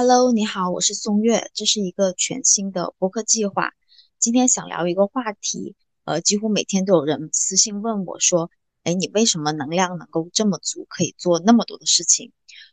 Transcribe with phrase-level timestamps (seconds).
[0.00, 3.72] Hello，你好，我是宋月，这是一个全新的播客计划。
[4.20, 5.74] 今天想聊一个话题，
[6.04, 8.48] 呃，几乎每天都有人私信问我说，
[8.84, 12.30] 哎，你为什么能量能够这么足，可以做那么多的事情？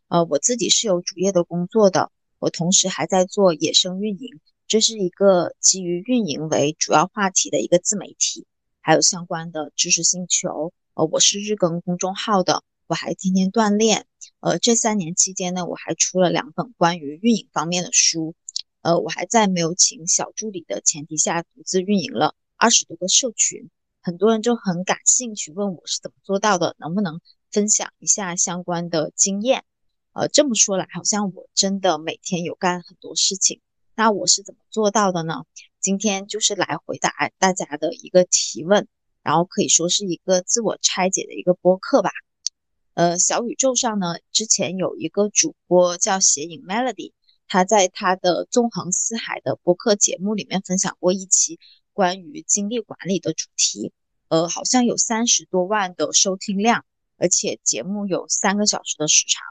[0.07, 8.45] 呃，我自己是有主业的工作的，我同时还在做野生运营，这是一个基于运营为主要话题的一个自媒体，
[8.81, 10.73] 还有相关的知识星球。
[10.93, 12.63] 呃，我是日更公众号的。
[12.87, 14.05] 我还天天锻炼，
[14.39, 18.35] 呃，这三年期间呢，我还出了两本关于运营方面的书，
[18.81, 23.69] 呃，我还在没有请小助理的前提下，独自运营了二十多个社群，
[24.01, 27.21] 很多人就很感兴趣，问我是怎么做到的，能不能
[27.51, 29.63] 分享一下相关的经验？
[30.13, 33.61] 呃，这么说来，好像我真的每天有干很多事情，
[33.95, 35.43] 那我是怎么做到的呢？
[35.79, 38.87] 今天就是来回答大家的一个提问，
[39.23, 42.11] 然后可以说是一个自我拆解的一个播客吧。
[42.95, 47.11] 呃，小宇宙上呢，之前有一个主播叫斜影 Melody，
[47.45, 51.59] 他在他的纵横四海的播客节目里面分享过一期
[51.91, 53.91] 关于精力管理的主题，
[54.29, 56.85] 呃，好像有三十多万的收听量，
[57.17, 59.43] 而且节目有三个小时的时长。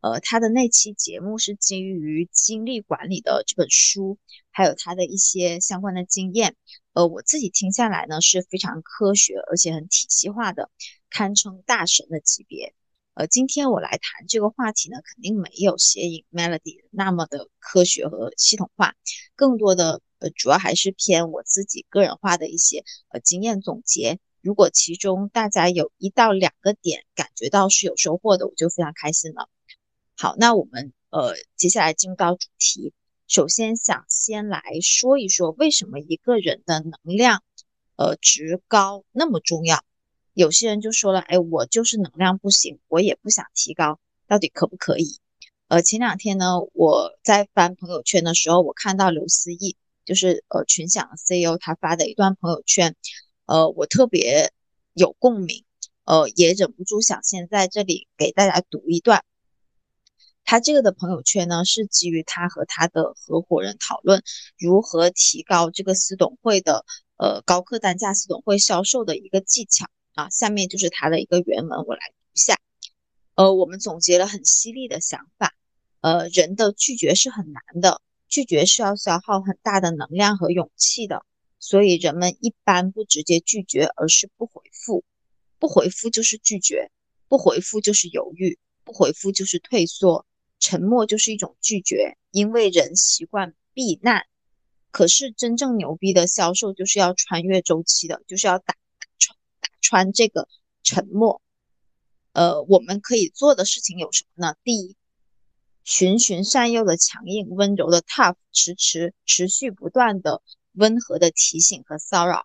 [0.00, 4.16] 呃，他的那期节目是基于精力管理的这本书，
[4.50, 6.56] 还有他的一些相关的经验。
[6.94, 10.70] 呃，我自己听下来呢是非常科学，而且很体系化的，
[11.10, 12.74] 堪称大神的级别。
[13.18, 18.94] 呃，今天我来谈这个话题呢，肯定没有写影 Melody 那么的科学和系统化，
[19.34, 24.20] 更多的呃，主要还是偏我自己个人化的一些呃经验总结。
[24.40, 29.48] 如果其中大家有一到两个点感觉到是有收获的，我就非常开心了。
[30.16, 32.92] 好，那我们呃接下来进入到主题，
[33.26, 37.42] 首先想先来说一说为什么一个人的能量
[37.96, 39.82] 呃值高那么重要。
[40.38, 45.18] 有些人就说了，哎，我就是能量不行，我也不想提高，到底可不可以？
[45.66, 52.94] 呃，前两天呢，我在翻朋友圈的时候，我看到刘思义，就是呃群享的 CEO，他发的一段朋友圈，
[53.46, 54.52] 呃，我特别
[54.92, 55.64] 有共鸣，
[56.04, 59.24] 呃，也忍不住想先在这里给大家读一段。
[60.44, 64.22] 他这个的朋友圈呢，是基于他和他的合伙人讨论
[64.56, 66.84] 如何提高这个私董会的
[67.16, 69.88] 呃高客单价私董会销售的一个技巧。
[70.18, 72.58] 啊，下面就是他的一个原文，我来读一下。
[73.36, 75.54] 呃，我们总结了很犀利的想法。
[76.00, 81.24] 呃，人的拒绝是很难的，拒绝是要消耗很大的能量和勇气的，
[81.60, 85.04] 所以人们一般不直接拒绝，而是不回复。
[85.60, 86.90] 不回复就是拒绝，
[87.28, 90.26] 不回复就是犹豫，不回复就是退缩，
[90.58, 94.26] 沉默就是一种拒绝，因为人习惯避难。
[94.90, 98.74] 可是真正牛逼的销售就是要穿越周期的，就是要打。
[99.88, 100.48] 穿这个
[100.82, 101.40] 沉默，
[102.34, 104.54] 呃，我们可以做的事情有什么呢？
[104.62, 104.96] 第一，
[105.82, 112.44] 循循善诱的强硬，温柔的 tough，迟迟持续不断的温和的提醒和骚扰。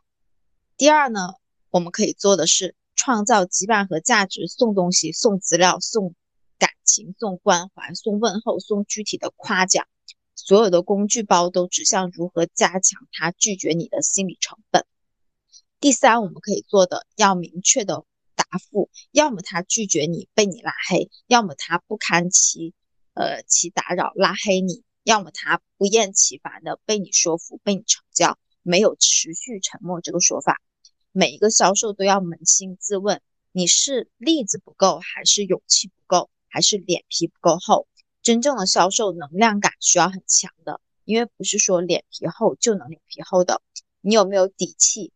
[0.77, 1.33] 第二呢，
[1.69, 6.15] 我们可以做的是创造羁绊和价值，送东西，送资料，送
[6.57, 9.85] 感情，送关怀，送问候，送具体的夸奖。
[10.33, 14.85] 所有的工具包都指向如何加强他拒绝你的心理成本。
[15.83, 18.05] 第三，我们可以做的要明确的
[18.35, 22.73] 答复，要么他拒绝你，被你拉黑；要么他不堪其
[23.16, 28.38] 呃其打扰，拉黑你；要么他不厌其烦的被你说服，被你成交。
[28.61, 30.61] 没有持续沉默这个说法。
[31.11, 37.89] 每一个销售都要扪心自问：你是例子不够，还是勇气不够，还是脸皮不够厚？
[38.22, 43.61] 真正的销售能量感需要很强的，因为不是说脸皮厚就能脸皮厚的。
[43.99, 45.11] 你有没有底气？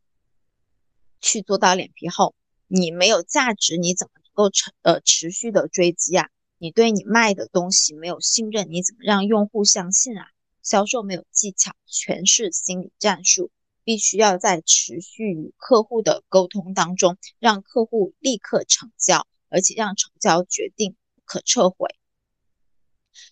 [1.21, 2.35] 去做到脸皮厚，
[2.67, 6.29] 你没有价值，你怎么能够持呃持续的追击啊？
[6.57, 10.27] 你对你卖的东西没有信任，你怎么让用户相信啊？
[10.63, 13.51] 销售没有技巧，全是心理战术，
[13.83, 21.95] 必须要在持续与客户的沟通当中，让客户立刻成交，而且让成交决定可撤回。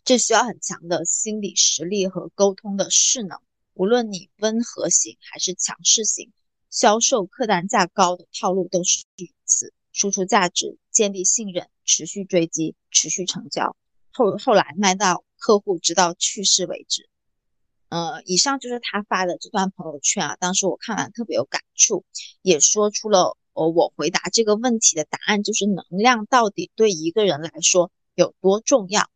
[0.04, 3.40] 这需要很强的心理实力和沟通的势能，
[3.74, 6.32] 无论你温和型还是强势型。
[6.76, 13.78] 销售客单价高的套路都是如此：输出价值，建立信任，持续追击，持续成交，
[14.12, 17.08] 后后来卖到客户直到去世为止。
[17.88, 22.04] 呃，以上就是他发的这段朋友圈啊，当时我看完特别有感触，
[22.42, 29.10] 也说出了呃我回答这个问题的答案，就是能量到底对一个人来说有多重要？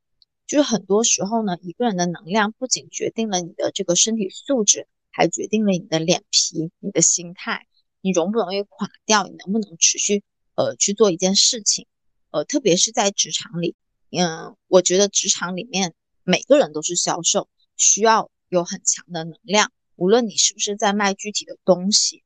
[0.48, 4.88] 就是很多时候呢，一个人的能量不仅决定了你的这个身体素质。
[5.12, 7.68] 还决定了你的脸皮、你的心态，
[8.02, 10.24] 你容不容易垮掉，你能不能持续
[10.56, 11.88] 呃去做一件事情，
[12.32, 13.76] 呃，特别是在职场里，
[14.12, 19.72] 嗯，我觉得职场里面每个人都是销售，需要有很强的能量。
[19.96, 22.24] 无论你是不是在卖具体的东西，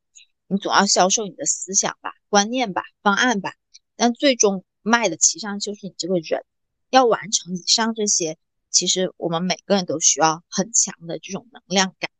[0.48, 3.54] 你总要销售你的思想吧、观念吧、方案吧。
[3.96, 6.44] 但最终卖的其实上就是你这个人。
[6.90, 8.38] 要完成以上这些，
[8.70, 12.12] 其实我们每个人都需要很强的这种能量感。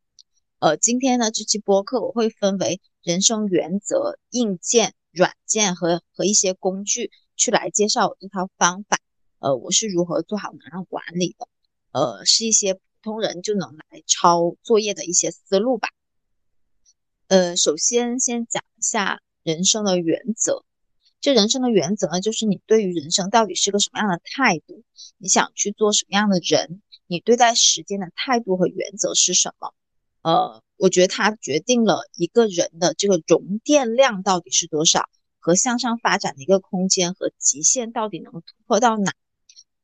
[0.64, 8.98] 呃，今天呢这期播客我会分为人生原则、硬件、软件和和一些工具去来介绍我这套方法。
[9.40, 11.46] 呃，我是如何做好能量管理的？
[11.92, 15.90] 呃，是一些普通人就能来抄作业的一些思路吧。
[17.28, 20.64] 呃，首先先讲一下人生的原则。
[21.20, 24.82] 这人生的原则呢，就是你对于人生到底是个什么样的态度？
[25.18, 26.80] 你想去做什么样的人？
[27.06, 29.74] 你对待时间的态度和原则是什么？
[30.24, 39.12] 呃，我觉得它决定了一个人的这个容电量到底是多少，和向上发展的一个空间和极限到底能突破到哪。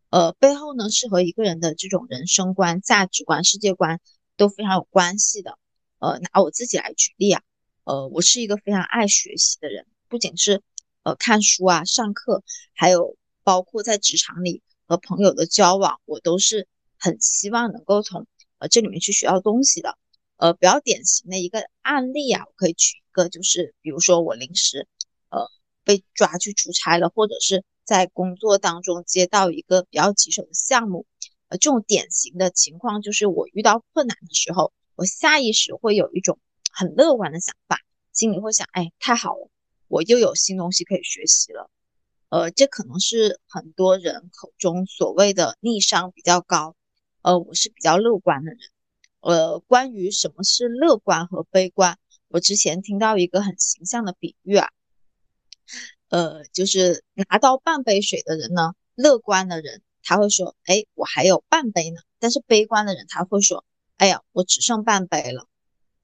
[0.09, 4.01] 呃，背后呢是和一个人的这种人生观、价值观、世界观
[4.39, 5.59] 都非常有关系的。
[5.99, 7.43] 呃，拿我自己来举例啊，
[7.85, 10.63] 呃，我是一个非常爱学习的人，不仅是
[11.03, 12.43] 呃看书啊、上课，
[12.73, 13.15] 还有
[13.45, 16.67] 包括在职场里和朋友的交往，我都是
[16.99, 18.27] 很希望能够从
[18.57, 19.99] 呃这里面去学到东西的。
[20.41, 24.89] 呃，比较典型的一个案例啊，我可以举一个，就是比如说我临时，
[25.29, 25.47] 呃，
[25.85, 31.05] 被抓去出差了，或者是在工作当中接到一个比较棘手的项目，
[31.49, 36.39] 呃，这种典型的情况就是我遇到困难的时候，我下意识会有一种
[36.73, 37.79] 很乐观的想法，
[38.15, 39.51] 心里会想，哎，太好了，
[39.89, 41.69] 我又有新东西可以学习了，
[42.31, 46.75] 呃，这可能是很多人口中所谓的逆商比较高，
[47.21, 48.59] 呃，我是比较乐观的人。
[49.21, 54.69] 呃，关于什么是乐观和悲观，我之前听到一个很形象的比喻啊，
[56.09, 63.63] 呃，就是拿到半杯水的人呢，乐观的人他会说，哎，我还有半杯呢，但是悲观的人他会说，
[63.99, 65.47] 哎呀，我只剩半杯了。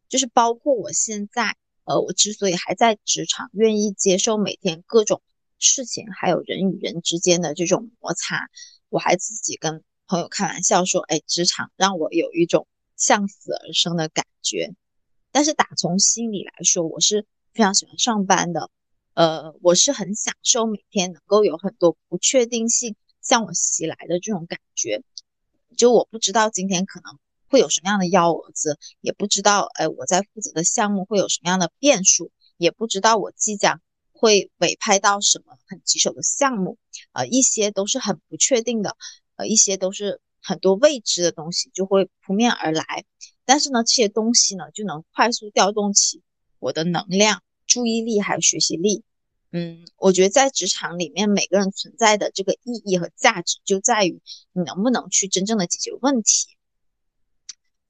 [0.08, 5.22] 就是包括我现在，呃，我之所以还在职场，愿意接受每天各种
[5.58, 8.50] 事情，还有人与人之间的这种摩擦，
[8.90, 12.66] 我还自己跟朋友开玩笑说，哎，职场让我有一种。
[12.96, 14.74] 向死而生的感觉，
[15.30, 18.70] 但是打从心里来说，我是非常喜欢上班的。
[19.14, 25.02] 呃，我是很享受每天能够有很多不确定性向我袭来的这种感觉。
[25.76, 33.80] 就我不知道今天可能会有什么样的幺蛾子，也不知道哎我在负责的项目会有什么样的变数，也不知道我即将
[34.12, 36.78] 会委派到什么很棘手的项目。
[37.12, 38.96] 呃，一些都是很不确定的，
[39.36, 40.20] 呃，一些都是。
[40.46, 43.04] 很多未知的东西就会扑面而来，
[43.44, 46.22] 但是呢，这些东西呢就能快速调动起
[46.60, 49.02] 我的能量、注意力还有学习力。
[49.50, 54.20] 嗯，我觉得在职场里面，每个人存在的这个意义和价值就在于
[54.52, 56.46] 你能不能去真正的解决问题。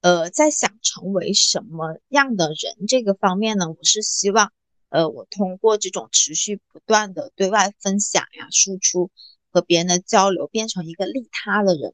[0.01, 4.51] 呃，在想成为什么样的人这个方面呢，我是希望，
[4.89, 9.11] 呃，我通过这种持续不断的对外分享呀、输出
[9.51, 11.93] 和别人的交流，变成一个利他的人。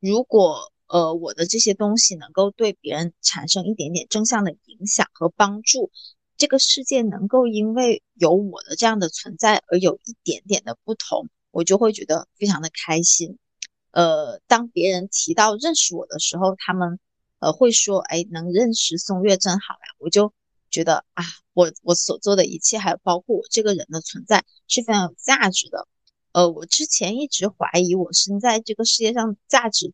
[0.00, 5.90] 如果呃我的这些东西能够对别人产生一点点正向的影响和帮助，
[6.36, 13.38] 这个世界能够因为有我的这样的存在而有一点点的不同，我就会觉得非常的开心。
[13.92, 16.98] 呃，当别人提到认识我的时候，他们
[17.40, 20.32] 呃会说，哎，能认识松月真好呀，我就
[20.70, 25.86] 觉得啊，我我所做的一切，还有包括我这个人的存在是非常有价值的。
[26.32, 29.92] 呃，我之前一直怀疑我身在这个世界上价值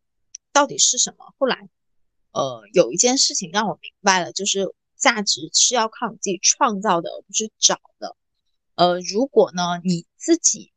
[0.52, 1.33] 到底是什么。
[1.38, 1.69] 后来，
[2.33, 8.16] 呃，有一件事情让我明白了，就是价值是要靠你自己创造的，而不是找的。
[8.75, 10.73] 呃，如果呢你自己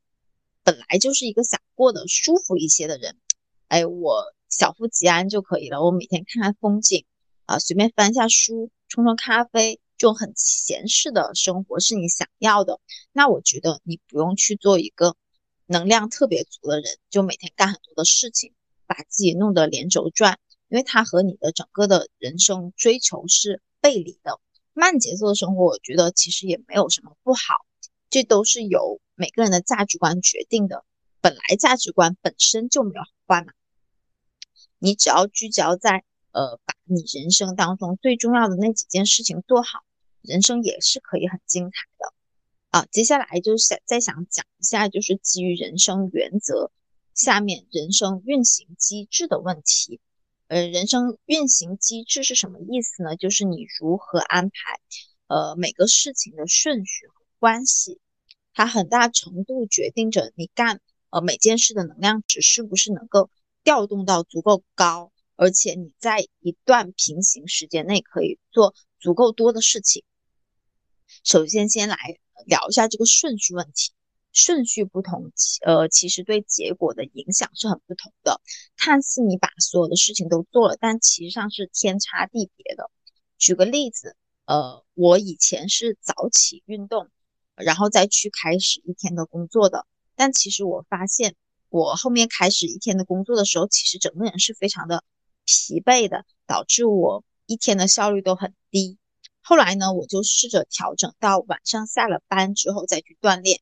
[0.64, 3.18] 本来就是一个想过得舒服一些的人，
[3.68, 5.84] 哎，我小富即安就可以了。
[5.84, 7.04] 我每天看看风景
[7.46, 12.80] 啊，随便翻一下书，冲冲咖啡，这种很闲适的生活是你想要的。
[13.12, 15.18] 那我觉得你不用去做一个。
[15.72, 18.56] 能量特别足的人，就每天干很多的事情，
[18.88, 24.40] 把自己弄得连轴转，因为他和你的整个的人生追求是背离的。
[24.74, 27.68] 慢节奏的生活，我觉得其实也没有什么不好，
[28.10, 30.84] 这都是由每个人的价值观决定的。
[31.22, 33.54] 本来价值观本身就没有好坏嘛，
[34.80, 39.84] 你只要聚焦在呃，把你人生当中最重要的那几件事情做好，
[40.24, 42.14] 人生也是可以很精彩的。
[42.70, 46.72] 啊，接下来就是想再想讲一下，就是基于人生原则
[47.16, 50.00] 下面人生运行机制的问题。
[50.48, 53.16] 呃，人生运行机制是什么意思呢？
[53.16, 54.56] 就是你如何安排
[55.28, 58.00] 呃每个事情的顺序和关系，
[58.54, 63.32] 它很大程度决定着你干呃每件事的能量值是不是能够
[63.64, 70.04] 调动到足够高，而且你在一段平行时间内可以做足够多的事情。
[71.24, 71.98] 首先，先来
[72.46, 73.92] 聊一下这个顺序问题。
[74.32, 75.32] 顺序不同，
[75.66, 78.40] 呃，其实对结果的影响是很不同的。
[78.78, 82.92] 看似你把所有的事情都做了，但其实上是天差地别的。
[83.40, 84.16] 举个例子，
[84.46, 87.10] 呃，我以前是早起运动，
[87.56, 89.88] 然后再去开始一天的工作的。
[90.16, 91.36] 但其实我发现，
[91.70, 95.04] 我后面开始一天的工作的时候，其实整个人是非常的
[95.44, 99.00] 疲惫的，导致我一天的效率都很低。
[99.50, 103.62] 后来呢，我就试着调整到晚上下了班之后再去锻炼。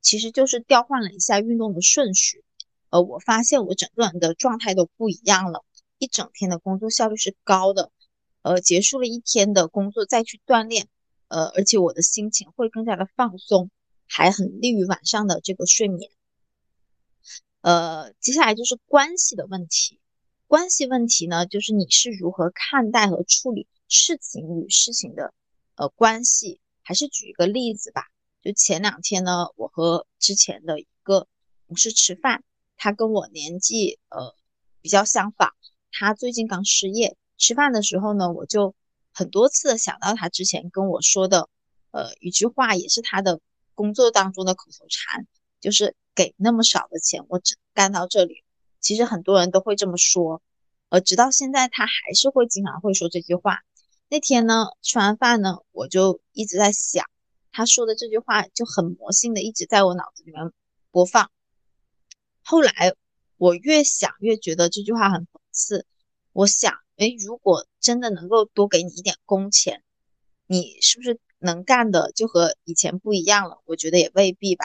[0.00, 2.42] 其实就是调换了一下运动的顺序，
[2.90, 5.64] 呃，我发现我整个人的状态都不一样了，
[5.98, 7.92] 一整天的工作效率是高的，
[8.42, 10.88] 呃，结束了一天的工作再去锻炼，
[11.28, 13.70] 呃，而且我的心情会更加的放松，
[14.08, 16.10] 还很利于晚上的这个睡眠。
[17.60, 20.00] 呃，接下来就是关系的问题，
[20.48, 25.32] 关系问题呢，就是你是如何看待和处理事情与事情的
[25.76, 28.06] 呃关系，还是举一个例子吧。
[28.42, 31.26] 就前两天呢，我和之前的一个
[31.66, 32.44] 同事吃饭，
[32.76, 34.34] 他跟我年纪呃
[34.80, 35.50] 比较相仿，
[35.90, 37.16] 他最近刚失业。
[37.36, 38.74] 吃饭的时候呢，我就
[39.12, 41.48] 很多次的想到他之前跟我说的
[41.90, 43.40] 呃一句话，也是他的
[43.74, 45.26] 工作当中的口头禅，
[45.60, 48.44] 就是给那么少的钱，我只干到这里。
[48.80, 50.42] 其实很多人都会这么说，
[50.88, 53.60] 呃，直到现在他还是会经常会说这句话。
[54.10, 57.04] 那天呢，吃完饭呢，我就一直在想。
[57.52, 60.50] 他说的这句话就很魔性的一直在我脑子里面
[60.90, 61.30] 播放。
[62.42, 62.94] 后来
[63.36, 65.84] 我越想越觉得这句话很讽刺。
[66.32, 69.82] 我想，哎，如果真的能够多给你一点工钱，
[70.46, 73.60] 你是不是能干的就和以前不一样了？
[73.66, 74.64] 我觉得也未必吧。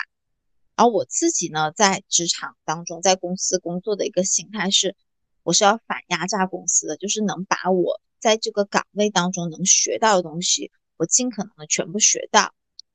[0.75, 4.95] 而我自己呢，在职场当中，在公司工作的一个心态是，
[5.43, 12.53] 我是要反压榨公司的，就是能把我在这个岗位当中能学到的东西，我尽可能的全部学到。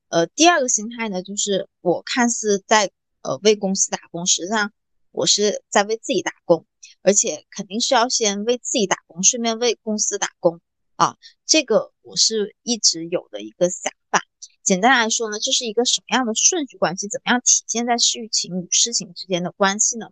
[0.09, 4.73] 呃，第二个心态呢，就是我看似在呃为公司打工，实际上
[5.11, 6.65] 我是在为自己打工，
[7.03, 10.63] 而且肯定是要先为自己打工，顺便为公司打工
[10.97, 11.19] 啊。
[11.45, 14.23] 这个我是一直有的一个想法。
[14.63, 17.07] 简单来说呢，这是一个什么样的顺序关系？
[17.07, 20.07] 怎么样体现在事情与事情之间的关系呢？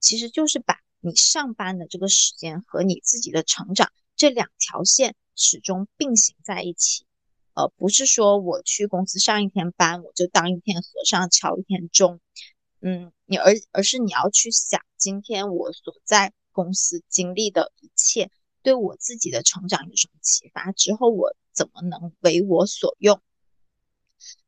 [0.00, 7.04] 其实就是把你上班的这个时间和你自己的成长这两条线始终并行在一起。
[7.54, 12.20] 呃，不是说我去公司上一天班，我就当一天和尚敲一天钟，
[12.80, 18.30] 嗯，你而而是你要去想，今天我所在公司经历的一切，
[18.62, 20.70] 对我自己的成长有什么启发？
[20.72, 23.22] 之后我怎么能为我所用？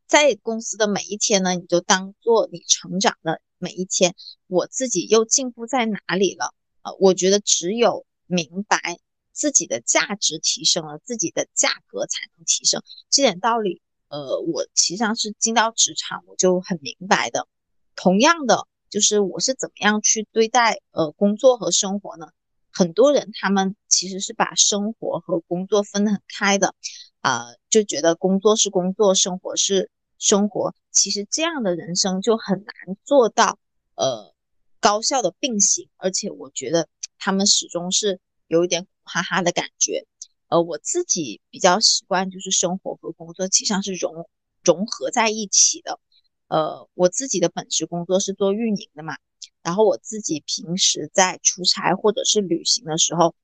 [0.06, 4.14] 在公司的每一天呢，你就当做你成长的每一天，
[4.46, 6.54] 我自己又进步在哪里了？
[6.82, 8.98] 呃，我觉得只有明白。
[9.38, 12.82] 自己的价值提升了，自己的价格才能提升。
[13.08, 17.46] 这点道理，呃，我实际上是进到职场我就很明白的。
[17.94, 22.26] 同样的，就是我是怎么样去对待呃工作和生活呢？
[22.72, 26.74] 很多人他们其实是把生活和工作分得很开的，
[27.20, 30.74] 啊，就觉得工作是工作，生活是生活。
[30.90, 33.60] 其实这样的人生就很难做到
[33.94, 34.34] 呃
[34.80, 38.18] 高效的并行，而且我觉得他们始终是
[38.48, 38.88] 有一点。
[39.08, 40.06] 哈哈的感觉，
[40.48, 44.28] 呃，我自己比较习惯就是生活和工作其实上是融
[44.62, 45.98] 融合在一起的，
[46.46, 49.16] 呃，我自己的本职工作是做运营的嘛，
[49.62, 53.34] 然后我自己平时在出差或者是旅行的时候，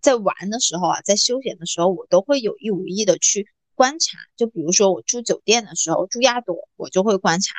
[0.00, 7.54] 在玩的时候啊，在休闲的时候，我都会有意无意的去观察，就比如说我住酒店的时候，住亚朵，我就会观察，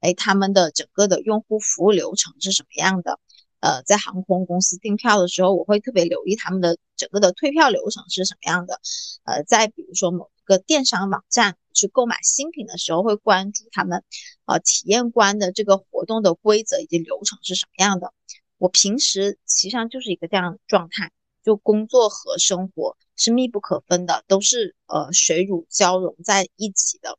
[0.00, 3.18] 哎，他们的整个的用户服务流程是什么样的。
[3.66, 8.80] 呃，在航空公司订票的时候，我会特别留意他们的整个的退票流程是什么样的。
[9.24, 14.04] 呃，在比如说某个电商网站去购买新品的时候，会关注他们
[14.44, 18.12] 呃体验官的这个活动的规则以及流程是什么样的。
[18.58, 21.10] 我平时实际上就是一个这样的状态，
[21.42, 27.18] 就工作和生活是密不可分的，都是呃水乳交融在一起的。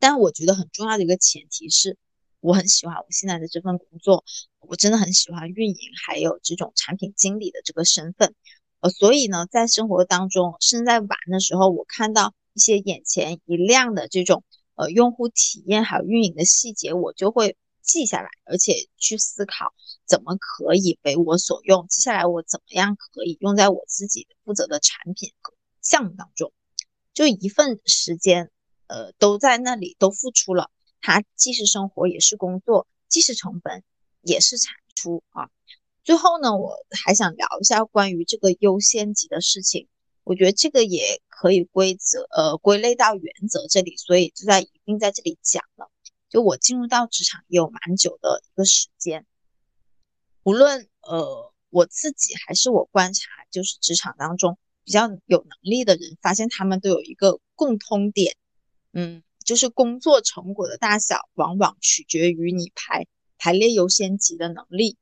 [0.00, 1.96] 但我觉得很重要的一个前提是。
[2.40, 4.24] 我很喜欢我现在的这份工作，
[4.60, 5.76] 我真的很喜欢运营，
[6.06, 8.34] 还有这种产品经理的这个身份。
[8.80, 19.72] 呃，所以呢，在生活当中，甚至在玩的时候，我看到一些眼前一亮的这种呃用户体验还有运营的细节，我就会记下来，而且去思考
[20.04, 21.86] 怎么可以为我所用。
[21.88, 26.52] 接下来我怎么样可以用在我自己负责的产品和项目当中？
[27.14, 28.50] 就一份时间，
[28.88, 30.70] 呃，都在那里都付出了。
[31.00, 33.82] 它既是生活也是工作，既是成本
[34.22, 35.50] 也是产出啊。
[36.04, 39.88] 最后呢，我还想聊一下关于这个优先级的事情。
[40.24, 45.88] 我觉得这个也可以规则呃归类到原则这里，所以就在一定在这里讲了。
[46.28, 49.24] 就我进入到职场也有蛮久的一个时间，
[50.42, 58.36] 无论呃我自己还是我观察，就是职场当中比较有能力的人，发现他们都有一个共通点，
[58.92, 63.06] 嗯，就是工作成果的大小往往取决于你排
[63.38, 64.98] 排列优先级的能力。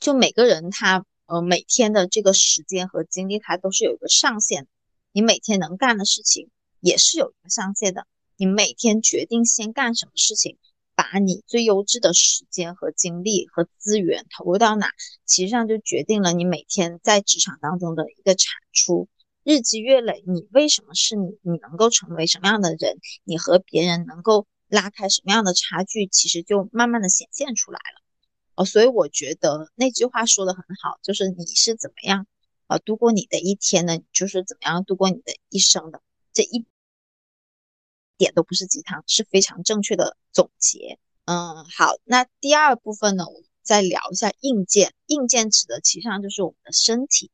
[0.00, 1.06] 就每个人他。
[1.26, 4.66] 呃，每天的这个时间和精力，它都是有一个上限。
[5.12, 6.50] 你每天能干的事情
[6.80, 8.06] 也是有一个上限的。
[8.36, 10.58] 你每天决定先干什么事情，
[10.94, 14.90] 把你最优质的时间和精力和资源投入到哪，
[15.24, 19.08] 其实上就决定了你每天在职场当中的一个产出。
[19.44, 21.38] 日积月累，你为什么是你？
[21.42, 22.98] 你能够成为什么样的人？
[23.24, 26.06] 你和别人能够拉开什么样的差距？
[26.06, 28.02] 其实就慢慢的显现出来了。
[28.54, 32.26] 哦，所以我觉得那句话说的很好，就是你是怎么样
[32.68, 33.98] 啊度过你的一天呢？
[34.12, 36.00] 就是怎么样度过你的一生的，
[36.32, 36.64] 这一
[38.16, 40.98] 点都不是鸡汤，是非常正确的总结。
[41.24, 44.94] 嗯，好，那第二部分呢，我们再聊一下硬件。
[45.06, 47.30] 硬件指的其实上就是我们的身体。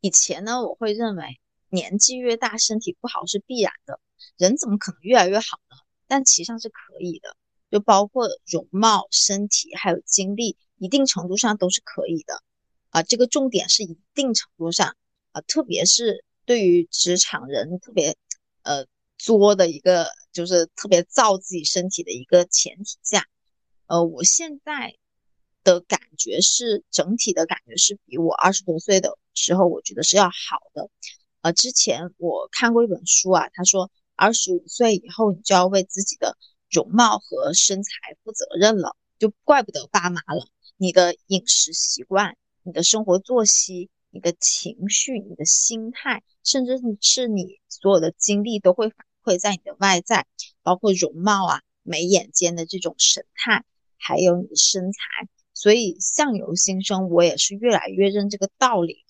[0.00, 4.00] 以前呢，我会认为年纪越大，身体不好是必然的，
[4.36, 5.76] 人怎么可能越来越好呢？
[6.06, 7.36] 但其实上是可以的。
[7.70, 12.42] 就包括容貌、身体还有精力，一定程度上都是可以的
[12.88, 13.04] 啊。
[13.04, 14.96] 这个重点是一定程度上
[15.30, 18.16] 啊，特别是对于职场人特别
[18.62, 18.86] 呃
[19.18, 23.24] 作的一个，就是特别造自己身体的一个前提下，
[23.86, 24.96] 呃，我现在
[25.62, 30.88] 的感觉是整体的感觉是比我二十多岁的时候我觉得是要好的。
[31.40, 36.36] 呃，之前我看过一本书啊，他说二十五岁以后你就要为自己的。
[36.72, 37.90] 容貌和身材
[38.22, 40.46] 负责任了，就怪不得爸妈了。
[40.76, 50.28] 你的饮食习惯、你的生活作息、你的情绪、你的心态，甚至是你所有的精力，都会反馈在你的外在，
[50.62, 53.64] 包括容貌啊、眉眼间的这种神态，
[53.98, 55.00] 还有你的身材。
[55.52, 59.04] 所以相由心生，我也是越来越认这个道理。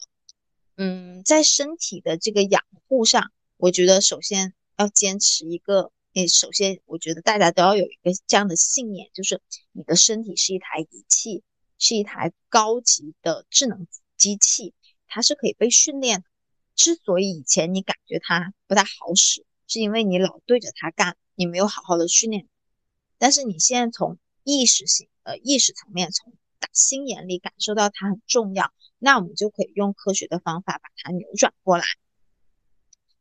[0.82, 5.92] 嗯，在身体的这个养护上，我觉得首先要坚持一个。
[6.14, 11.42] 诶，首先，我觉得大家都要有一个这样的信念，就是你的身体是一台仪器，
[11.78, 14.72] 是一台高级的智能机器，
[15.06, 16.24] 它是可以被训练。
[16.74, 22.48] 之所以以前你感觉它不太好使，是因为你老对着它干，你没有好好的训练。
[23.18, 31.84] 但是你现在从意识性呃意识层面，从打心眼里感受到它很重要，那我们就可以用科学的方法把它扭转过来。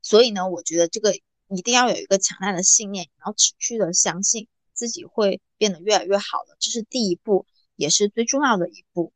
[0.03, 1.19] 所以呢，我觉得这个。
[1.51, 9.13] 一定要有一个强大的信念，然后持续的相信自己会变得越来越好的，这是第一步，也是最重要的一步。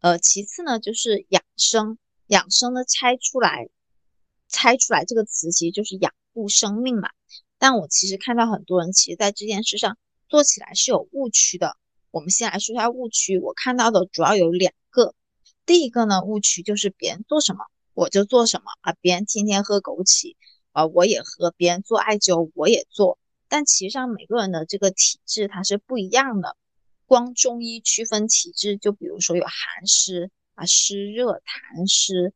[0.00, 1.96] 呃，其次呢，就是养生。
[2.26, 3.68] 养生呢，拆出来，
[4.48, 7.10] 拆出来这个词其实就是养护生命嘛。
[7.56, 9.96] 但我其实看到很多人，其实在这件事上
[10.28, 11.76] 做起来是有误区的。
[12.10, 15.14] 我们先来说一下误区，我看到的主要有两个。
[15.66, 20.36] 第一个呢，误区就是别人做什么我就做什么啊，别人天天喝枸杞。
[20.72, 23.16] 啊，我也喝别人做艾灸，我也做，
[23.48, 26.56] 但其实上每个人的这个体质它是不一样的。
[27.06, 32.32] 光中医区分体质，就比如说有寒湿啊、湿热、痰湿、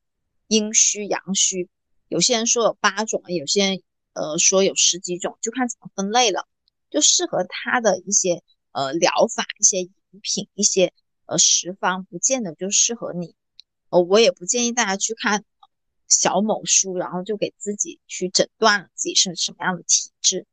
[0.46, 1.68] 阴虚、阳虚，
[2.06, 6.46] 有些人说有八种，有些人呃说有十几种，就看怎么分类了。
[6.90, 9.90] 就适合他的一些呃疗法、一些饮
[10.22, 10.92] 品、一些
[11.28, 13.36] 呃十方，不见得就适合你。
[13.90, 15.44] 呃，我也不建议大家去看。
[16.10, 20.46] 小某书，然后就给自己去诊断了自己是什么样的体质。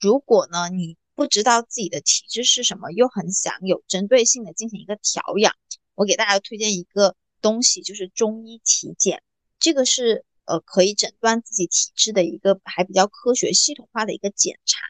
[0.00, 5.54] 如果呢，你不知道自己的体质是什么，又很想有针对性的进行一个调养，
[5.94, 9.22] 我给大家推荐一个东西，就是中医体检。
[9.58, 14.80] 这个是呃可以诊断自己体质的一个还比较科学系统化的一个检查。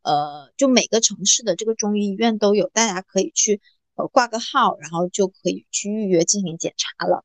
[0.00, 3.60] 呃，就每个城市的这个中医医院都有，大家可以去
[4.08, 7.24] 挂个号，然后就可以去预约进行检查了。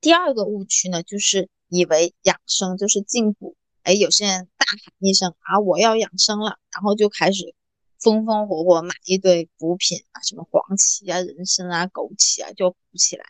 [0.00, 3.56] 第二个误区呢，就是以为养生就是进补。
[3.82, 7.54] 哎，有些人大喊一声啊，我要养生了，然后就开始
[8.00, 13.24] 风风火火买一堆补品啊，什么黄芪啊、人参啊、枸杞啊，就补起来。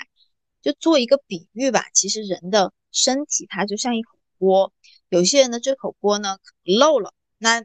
[0.62, 4.72] 就做一个比喻吧，其实人的身体它就像一口锅，
[5.09, 7.64] 有些人的这口锅呢漏了，那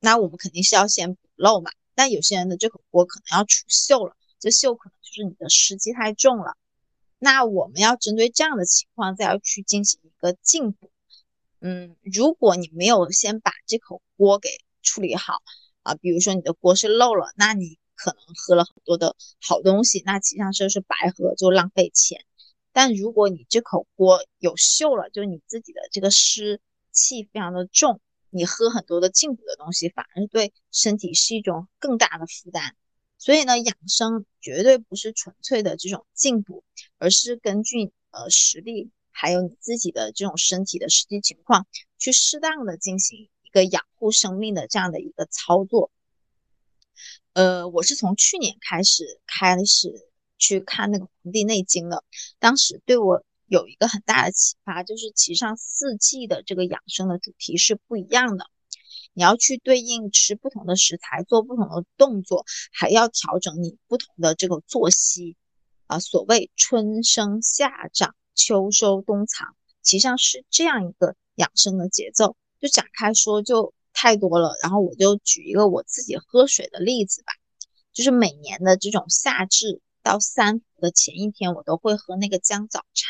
[0.00, 1.70] 那我们肯定是要先补漏嘛。
[1.96, 6.56] 但有些人的这口锅可能要出锈了，这锈可能就是你的湿气太重了。
[7.18, 10.90] 那我们要针对这样的情况，再要去进行一个进补。
[11.60, 14.50] 嗯，如果你没有先把这口锅给
[14.82, 15.42] 处理好
[15.82, 22.24] 啊，比如说你的锅是漏了，那你可能喝了很多的好东西，那实际上就是白喝，就浪费钱。
[22.72, 26.60] 但如果你这口锅有锈了，就是你自己的这个湿
[26.92, 28.02] 气非常的重，
[28.36, 32.76] 你喝很多的进补的东西，反而对身体是一种更大的负担。
[33.18, 36.62] 所以呢，养生绝对不是纯粹的这种进补，
[36.98, 41.66] 而是根据呃实力，还有你自己的这种身体的实际情况，
[41.98, 45.90] 去适当的进行一个养护生命的这样的一个操作。
[47.32, 50.06] 呃，我是从去年开始开始。
[50.38, 52.04] 去看那个《黄帝内经》了，
[52.38, 58.46] 当时对我有一个很大的启发，就是其上四季的这个养生的主题是不一样的，
[59.12, 65.36] 你要去对应吃不同的食材，做不同的动作，还要调整你不同的这个作息
[65.86, 65.98] 啊。
[66.00, 72.36] 所谓春生夏长秋收冬藏，其实上是这样一个养生的节奏。
[72.60, 77.32] 就展开说就太多了，然后我就举一个我自己喝水的例子吧，
[77.92, 79.80] 就是每年的这种夏至。
[80.02, 83.08] 到三伏的前一天，我都会喝那个姜枣茶，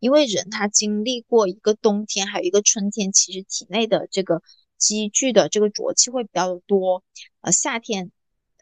[0.00, 4.42] 因为人他经历过一个冬天，还有一个春天，其实体内的这个
[4.76, 7.04] 积聚的这个浊气会比较多。
[7.42, 8.10] 呃，夏天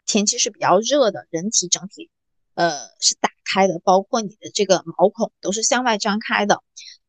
[0.04, 2.10] 天气是比较热的，人体整体
[2.54, 6.62] 呃是打开的，包括你的这个毛孔都是向外张开的，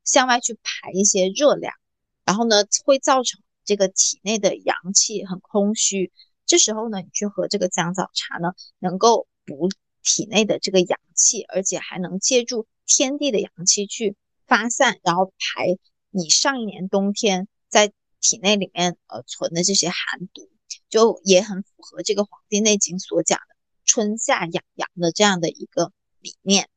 [0.05, 1.73] 向外去排一些热量，
[2.23, 6.11] 然后呢会造成这个体内的阳气很空虚。
[6.45, 9.69] 这时候呢，你去喝这个姜枣茶呢，能够补。
[10.01, 15.77] 体内的这个阳气，而且还能借助天地的阳气去发散，然后排
[16.09, 20.49] 你上一年冬天在体内里面呃存的这些寒毒，
[20.89, 26.67] 就也很符合这个《黄帝内经》所讲的春夏养阳的这样的一个理念。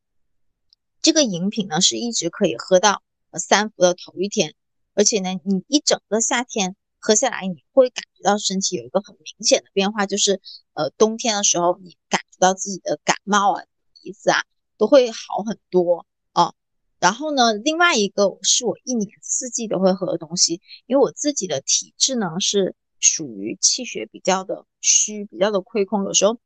[1.01, 4.55] 这个饮品呢是一直可以喝到三伏的头一天，
[4.93, 10.41] 而且呢你一整个夏天喝下来，你会感觉到身体有一个很明显的变化，就是
[10.75, 12.27] 呃冬天的时候你感觉。
[12.43, 13.63] 到自己的感冒啊、
[14.03, 14.43] 鼻子啊
[14.83, 16.55] 都会好很多啊。
[16.99, 26.37] 然后呢，另外一个是我一年四季都会喝的东西，因为我自己的体质呢是属于气血比较的虚、比较的亏空，有时候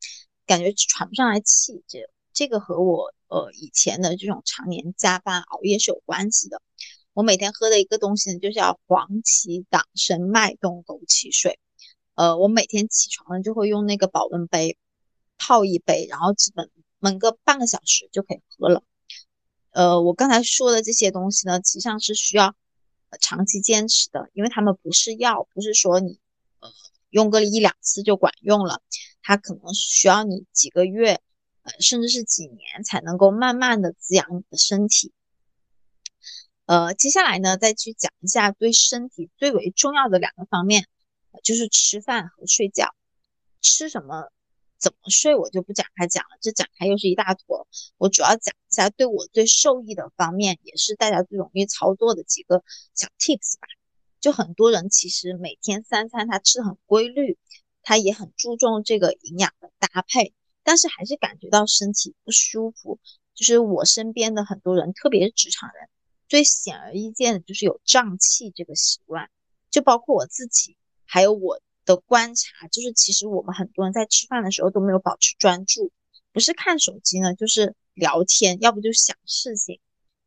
[0.44, 1.82] 感觉喘不上来气。
[1.88, 2.00] 这
[2.34, 6.60] 这个和我呃以前的这种常年加班熬夜是有关系的。
[7.14, 11.58] 我每天喝的一个东西呢，就叫黄芪党参脉动枸杞水。
[12.16, 14.76] 呃，我每天起床呢就会用那个保温杯。
[15.38, 16.70] 泡一杯，然后基本
[17.06, 18.82] 焖个半个小时就可以喝了。
[19.70, 22.54] 呃，我刚才说的这些东西呢，实际上是需要
[23.20, 26.18] 长期坚持的，因为他们不是药，不是说你
[26.60, 26.70] 呃
[27.10, 28.80] 用个一两次就管用了，
[29.22, 31.20] 它可能需要你几个月，
[31.62, 35.12] 呃，甚至是几年才能够慢慢的滋养你的身体。
[36.64, 40.88] 呃，接下来呢，再去讲一下对身体最为重要的两个方面，
[41.44, 42.94] 就是吃饭和睡觉。
[43.60, 44.30] 吃什么？
[44.78, 47.66] 怎么睡我就不展开讲了，这展开又是一大坨。
[47.98, 52.62] 我主要讲一下对我最受益的方面，也是大家最容易操作的几个
[52.94, 53.66] 小 tips 吧。
[54.20, 57.38] 就很多人其实每天三餐他吃的很规律，
[57.82, 62.98] 他也很注重这个营养的搭配，但是还是感觉到身体不舒服。
[63.34, 65.88] 就是我身边的很多人，特别是职场人，
[66.28, 69.30] 最显而易见的就是有胀气这个习惯，
[69.70, 71.60] 就包括我自己，还有我。
[71.86, 75.90] 的观察就是，其实我们很多人在吃饭的时候都没有保持专注，
[76.32, 79.80] 不是看手机呢，就是聊天，要不就想事情。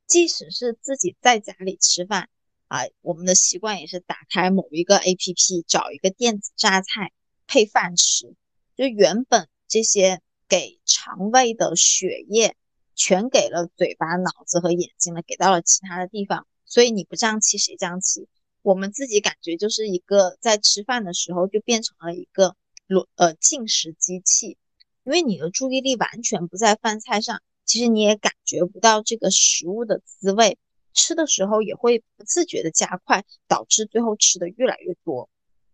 [0.07, 2.29] 即使是自己在家里吃饭
[2.67, 7.11] 啊，我们的习惯也是打开某一个 APP，找一个电子榨菜
[7.45, 8.33] 配饭吃。
[8.75, 12.55] 就原本这些给肠胃的血液，
[12.95, 18.27] 全给了嘴巴、脑子和眼睛了，给到了其他的地方，所以你不胀气谁胀气？
[18.61, 22.55] 我们自己感觉就是一个在吃饭的时候就变成了一个
[22.87, 24.57] 螺呃进食机器，
[25.03, 30.57] 因为你的注意力完全不在饭菜上，其实你也感觉不到这个食物的滋味，
[30.93, 35.29] 吃的时候也会不自觉的加快，导致最后吃的越来越多。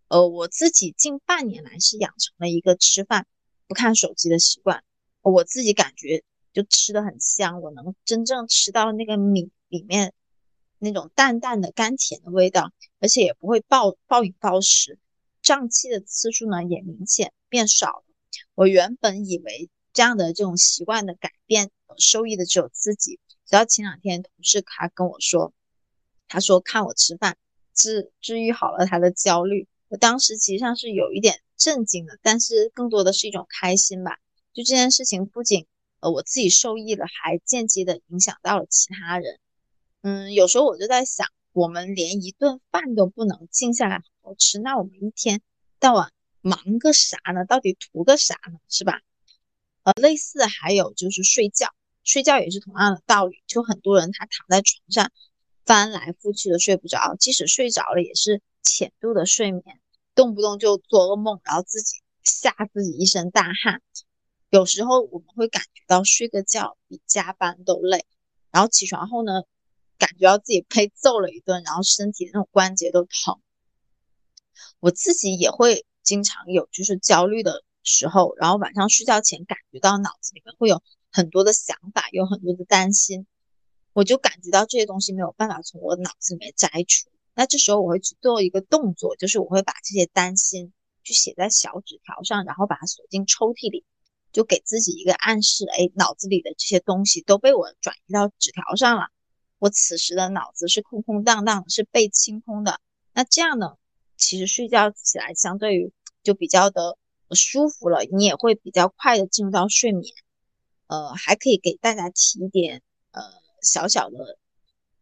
[0.08, 3.26] 呃，我自己近半年来是养成了一个吃饭
[3.66, 4.84] 不看手机的习惯，
[5.22, 6.22] 我自己感觉
[6.52, 10.12] 就吃的很香，我能真正吃到那个米里面。
[10.78, 14.98] 那种淡淡的甘甜的味道，而且也不会暴暴饮暴食，
[15.42, 18.04] 胀气的次数呢也明显变少了。
[18.54, 23.18] 我原本以为这样的这种习惯的改变，受益的只有自己。
[23.46, 25.52] 直到前两天，同事他跟我说，
[26.28, 27.36] 他说看我吃饭
[27.74, 29.68] 治治愈好了他的焦虑。
[29.88, 34.18] 我当时其实上是有一点震惊的，但是更多的是一种开心吧。
[34.52, 35.66] 就这件事情不仅
[36.00, 39.38] 呃我自己受益了，还间接的影响到了其他人。
[40.08, 45.40] 嗯，有时候我就在想，我们连一顿饭都不能静下来好好吃，那我们一天
[45.80, 47.44] 到晚忙个啥呢？
[47.44, 48.60] 到底图个啥呢？
[48.68, 49.00] 是吧？
[49.82, 51.66] 呃，类似还有就是睡觉，
[52.04, 53.42] 睡觉也是同样的道理。
[53.48, 55.10] 就很多人他躺在床上
[55.64, 59.80] 翻来覆去的睡不着，即使睡着了也是浅度的睡眠，
[60.14, 63.82] 动不动就做噩梦，然后自己吓自己一身大汗。
[64.50, 68.06] 有时候我们会感觉到睡个觉比加班都累，
[68.52, 69.42] 然后起床后呢，
[69.98, 73.40] 感觉到自己被揍了一顿，然后身体那种关节都疼。
[74.80, 77.62] 我自己也会经常有就是焦虑的。
[77.88, 80.82] 时候，然后晚上睡觉前感觉到脑子里面会有
[81.12, 83.28] 很多的想法，有很多的担心，
[83.92, 87.08] 我就感觉到这些东西没有办法从我脑子里面摘除。
[87.32, 90.72] 那这时候我会去做一个动作，就是我会把这些担心
[91.04, 93.84] 去写在小纸条上，然后把它锁进抽屉里，
[94.32, 99.10] 就给自己一个暗示：哎，脑子里的这些东西都被我转移到纸条上了，
[99.58, 102.80] 我此时的脑子是空空荡荡，是被清空的。
[103.12, 103.76] 那这样呢，
[104.16, 105.92] 其实睡觉起来相对于
[106.22, 106.98] 就比较的。
[107.32, 110.14] 舒服了，你也会比较快的进入到睡眠。
[110.86, 113.20] 呃，还可以给大家提一点呃
[113.62, 114.38] 小小的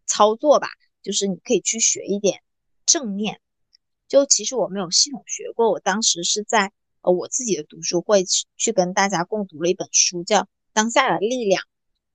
[0.06, 0.68] 操作吧，
[1.02, 2.40] 就是你可以去学一点
[2.86, 3.42] 正念。
[4.08, 10.40] 就其实我没有系统学过，我当时是在呃我自己的读书会去去跟大家共读了一本书，叫
[10.72, 11.60] 《当下的力量》。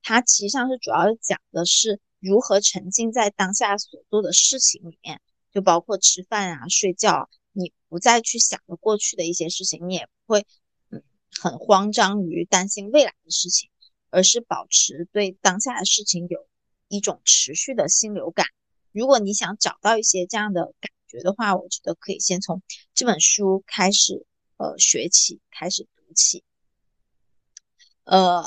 [0.01, 7.29] 它其实上是主要讲的是如何沉浸在当下所做的事情里面，就包括吃饭啊、睡觉。
[7.51, 10.45] 你不再去想着过去的一些事情，你也不会
[10.91, 11.01] 嗯
[11.31, 13.69] 很慌张于担心未来的事情，
[14.11, 16.47] 而是保持对当下的事情有
[16.87, 18.45] 一种持续的心流感。
[18.91, 22.61] 如果你想找到一些这样的感觉的话，我觉得可以先从
[22.93, 24.25] 这本书开始，
[24.57, 26.43] 呃，学起，开始读起。
[28.03, 28.43] 呃，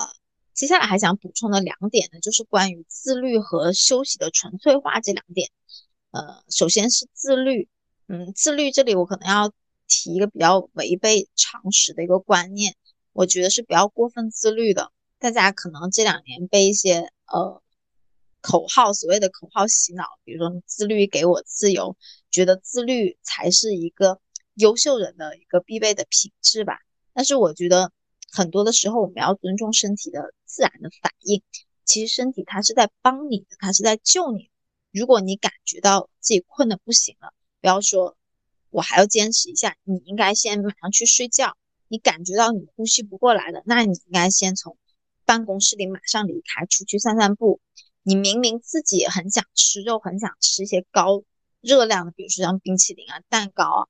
[0.54, 5.50] 接下来还想补充的两点呢，就是关于自律和休息的纯粹化这两点。
[6.10, 7.68] 呃，首先是自律。
[8.08, 9.50] 嗯，自律这里我可能要
[9.88, 12.76] 提一个比较违背常识的一个观念，
[13.12, 14.92] 我觉得是不要过分自律的。
[15.18, 17.62] 大家可能这两年被一些呃
[18.42, 21.96] 口号，所谓的口号洗脑，比如说自律给我自由，
[22.30, 24.20] 觉得自律才是一个
[24.54, 26.78] 优秀人的一个必备的品质吧。
[27.14, 27.92] 但是我觉得
[28.30, 31.42] 很多的时候，我们要尊重身体的自然的反应。
[31.86, 34.50] 其实身体它是在帮你的，它是在救你。
[34.90, 38.18] 如果你感觉到自己困得不行了，不要说，
[38.68, 39.76] 我还要坚持一下。
[39.84, 41.56] 你应该先马上去睡觉。
[41.88, 44.76] 你感觉到你呼吸不过来了，那你应该先从
[45.24, 47.60] 办公室里马上离开，出去散散步。
[48.02, 51.24] 你明明自己很想吃肉，很想吃一些高
[51.60, 53.82] 热量的，比如说像冰淇淋啊、蛋糕啊，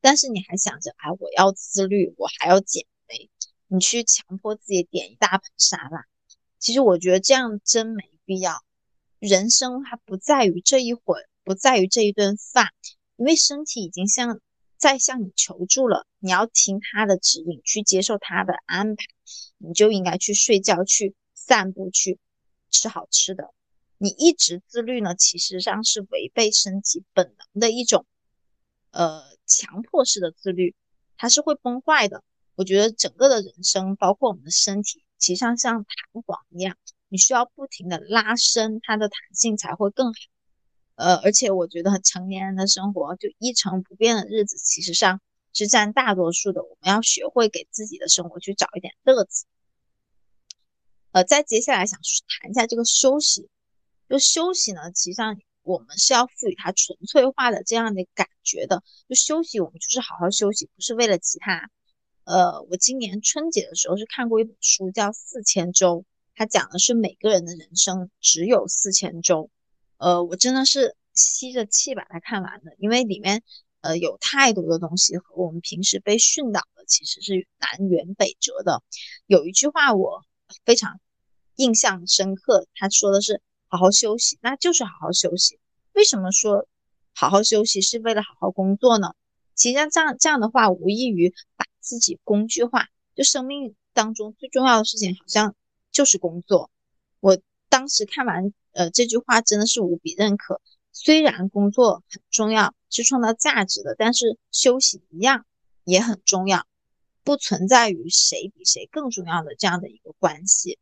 [0.00, 3.30] 但是你还想着，哎，我要自律，我还要减肥。
[3.68, 6.06] 你去强迫自己点一大盆沙拉，
[6.58, 8.64] 其实我觉得这样真没必要。
[9.18, 12.72] 人生它不在于这一会儿，不在于这一顿饭。
[13.16, 14.40] 因为身体已经向
[14.76, 19.04] 在向你求助了，你要听他的指引，去接受他的安排，
[19.58, 22.18] 你就应该去睡觉，去散步，去
[22.70, 23.52] 吃好吃的。
[23.98, 28.06] 你一直自律呢，其实上是违背身体本能的一种，
[28.92, 30.76] 呃，强迫式的自律，
[31.16, 32.22] 它是会崩坏的。
[32.58, 36.76] 我觉得整个的人生，包括我们的身体，其实上像弹簧一样，
[37.08, 40.18] 你需要不停的拉伸它的弹性，才会更好。
[40.96, 45.20] 呃，而且我觉得成年人的生活就一成不变的日子，其实上
[45.52, 46.64] 是占大多数的。
[46.64, 49.44] 我们要学会给自己的生活去找一点乐子。
[51.12, 52.00] 呃，再接下来想
[52.40, 53.48] 谈一下这个休息。
[54.08, 58.82] 就休息呢，其实上我们是要赋予它纯粹化的这样的感觉的。
[59.08, 61.70] 就休息，我们就是好好休息，不是为了其他。
[62.28, 66.00] 呃，我今年春节的时候是看过一本书，叫《四千周》，
[66.34, 69.48] 它讲的是每个人的人生只有四千周。
[69.96, 73.42] 呃，我真的是吸着气把它看完的，因为里面
[73.80, 78.82] 呃有太多的东西和我们平时被训导的其实是南辕北辙的。
[79.26, 80.22] 有一句话我
[80.66, 81.00] 非常
[81.56, 85.58] 印象深刻，他说的是“好好休息”，那就是好好休息。
[85.94, 86.68] 为什么说
[87.14, 89.14] 好好休息是为了好好工作呢？
[89.54, 95.54] 其实像这样这样的话，无异于把自己工具化，就生命当中最重要的事情好像
[95.90, 96.70] 就是工作。
[97.20, 98.52] 我当时看完。
[98.72, 100.60] 呃，这句话真的是无比认可。
[100.92, 105.46] 虽然工作很重要，是创造价值的，但是休息一样
[105.82, 106.64] 也很重要，
[107.24, 110.78] 不存在于谁比谁更重要的这样的一个关系。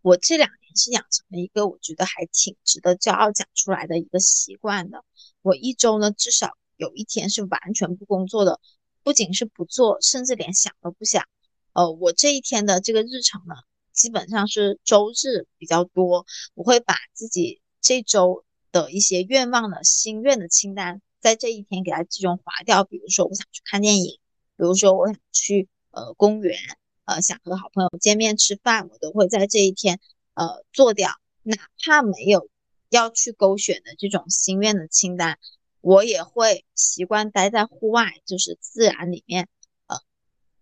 [0.00, 5.04] 我这两年是养成了一个我觉得还挺值得骄傲讲出来的一个习惯的。
[5.42, 8.60] 我一周呢至少有一天是完全不工作的，
[9.02, 11.24] 不仅是不做，甚至连想都不想。
[11.72, 13.54] 呃，我这一天的这个日程呢。
[13.92, 22.84] 基本上是周日比较多，我会把自己这周的一些愿望的心愿的清单，在这一天给它集中划掉。
[22.84, 24.18] 比如说，我想去看电影，
[24.56, 26.58] 比如说我想去呃公园，
[27.04, 30.00] 呃想和好朋友见面吃饭，我都会在这一天
[30.32, 31.10] 呃做掉，
[31.42, 32.48] 哪怕没有
[32.88, 35.38] 要去勾选的这种心愿的清单，
[35.82, 39.48] 我也会习惯待在户外，就是自然里面，
[39.88, 39.98] 呃，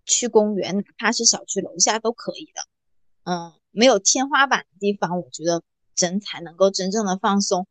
[0.04, 2.62] 去公园，哪怕是小区楼下都可以的。
[3.22, 5.62] 嗯，没有天花板的地方，我觉得
[5.96, 7.68] 人才能够真正的放松。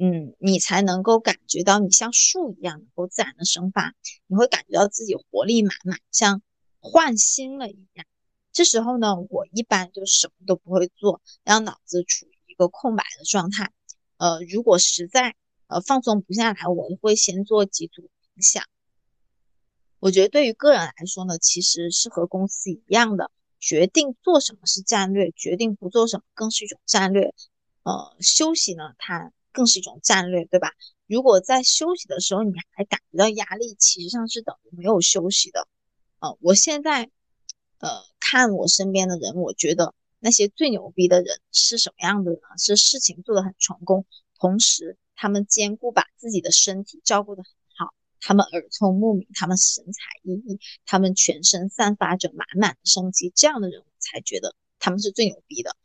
[0.00, 3.94] 嗯，你才能够感觉到你像树一样能够自然的生发，
[4.26, 6.40] 你会感觉到自己活力满满，像
[6.80, 8.06] 换新了一样。
[8.50, 13.72] 这时候呢，我一般就什么都不会做，让脑子处于一个空白的状态。
[14.16, 15.34] 呃，如果实在
[15.68, 18.64] 呃放松不下来，我会先做几组冥想。
[20.00, 27.32] 我觉得对于个人来说呢，其实是和公司一样的，决定做什么是战略，决定不做什么更是一种战略。
[27.84, 29.32] 呃，休息呢，它。
[29.50, 30.72] 更是一种战略，对吧？
[31.08, 35.66] 如果在休息的时候你还感觉到压力，其实上是等于没有休息的。
[36.20, 37.10] 呃，我现在
[37.78, 42.38] 呃看我身边的人，我觉得那些最牛逼的人是什么样的呢？
[42.56, 44.04] 是事情做得很成功，
[44.38, 55.76] 同时他们兼顾把自己的身体照顾得很好，他们耳聪目明，他们神采奕奕，他们全身散发着满满的生机，这样的人我才觉得他们是最牛逼的。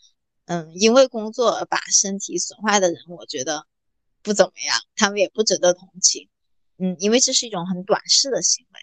[0.46, 3.66] 嗯，因为工作而把身体损坏的人，我觉得
[4.22, 6.30] 不怎么样，他们也不值得同情。
[6.78, 8.80] 嗯，因为这是一种很短视的行为。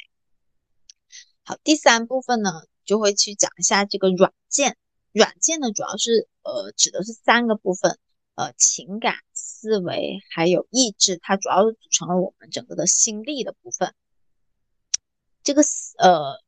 [1.45, 2.51] 好，第三部分呢，
[2.85, 4.77] 就会去讲一下这个软件。
[5.13, 7.99] 软件呢，主要是呃指的是三个部分，
[8.35, 9.17] 呃，情感、
[9.61, 13.95] 思维还有意志，它主要是组成了我们整个的心力的部分。
[15.43, 15.63] 这个
[15.99, 16.41] 呃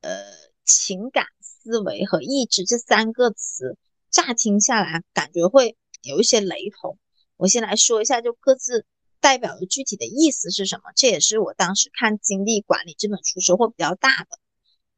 [0.00, 0.24] 呃
[0.64, 3.76] 情感、思维和意志这三个词。
[4.08, 6.96] 乍听下来感觉会有一些雷同，
[7.36, 8.86] 我先来说一下，就各自
[9.20, 10.84] 代表的具体的意思是什么。
[10.96, 14.38] 这也是我当时看《精力管理》这本书收获比较大的。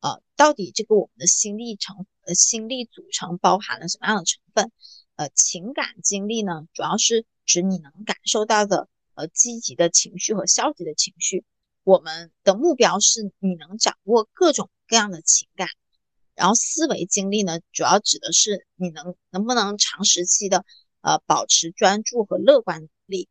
[0.01, 4.71] 呃，到底这个我们的心力成呃心力组成包含了什么样的成分？
[5.17, 11.45] 呃，情感经历呢，主要是指你能感受到的呃积极的情绪和消极的情绪。
[11.83, 15.69] 我们的目标是你能掌握各种各样的情感。
[16.35, 20.65] 然后思维精力呢，主要指的是你能能不能长时期的
[21.01, 23.29] 呃保持专注和乐观力。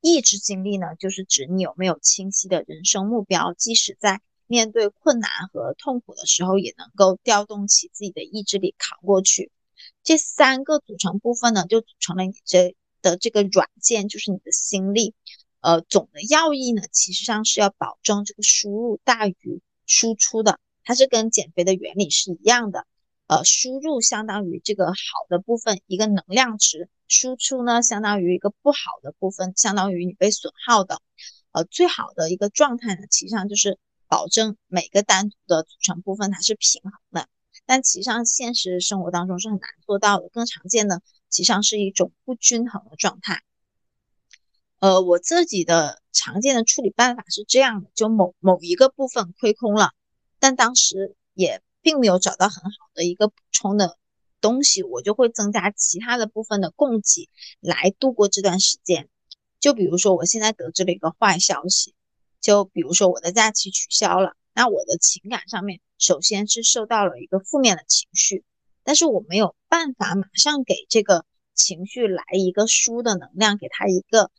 [0.00, 9.52] 意志精力呢，就是指你有没有清晰的人生目标，即使在面对困难和痛苦的时候，也能够调动起自己的意志力扛过去。
[10.02, 15.14] 这三个组成部分呢，就组成了你这的这个软件，就是你的心力。
[15.60, 20.60] 呃，总的要义呢，其实上是要保证这个输入大于输出的。
[20.84, 22.86] 它是跟减肥的原理是一样的，
[23.26, 24.94] 呃，输入相当于这个好
[25.28, 31.02] 的部分，一个能量值；输出呢，相当于一个不好的部分，相当于你被损耗的。
[31.52, 37.28] 呃，最好的一个状态呢，其实上就是保证每个单独的组成部分它是平衡的，
[37.66, 40.28] 但其实上现实生活当中是很难做到的。
[40.30, 43.42] 更常见的，其实上是一种不均衡的状态。
[44.80, 49.92] 呃，我自己的常见的处理办法是这样的：就某某一个部分亏空了。
[50.38, 53.98] 但当时也并没有找到很好的一个补充的
[54.40, 59.08] 东西，我就会增加其他的部分的供给来度过这段时间。
[59.58, 61.92] 就比如说，我现在得知了一个坏消息，
[62.40, 68.44] 就比如说我的假期取消了，那我的情感上面首先是受到了一个负面的情绪，
[68.88, 74.30] 但是我没有办法马上给这个情绪来一个输的能量，给他一个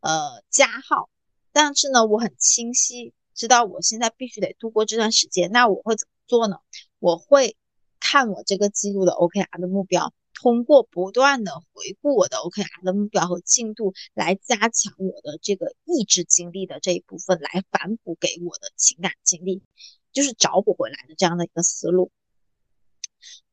[0.00, 1.08] 呃加号。
[1.52, 3.14] 但是呢，我很清晰。
[3.32, 6.56] 知道我现在必须得度过这段时间，那我会怎么做呢？
[6.98, 7.56] 我会
[8.00, 19.62] 看我这个记录的 OKR 的目标，通过不断的回顾我的 OKR 的目标和进度，来加强我的这个意志经历的这一部分，来反哺给我的情感经历，
[20.10, 22.10] 就是找补回来的这样的一个思路。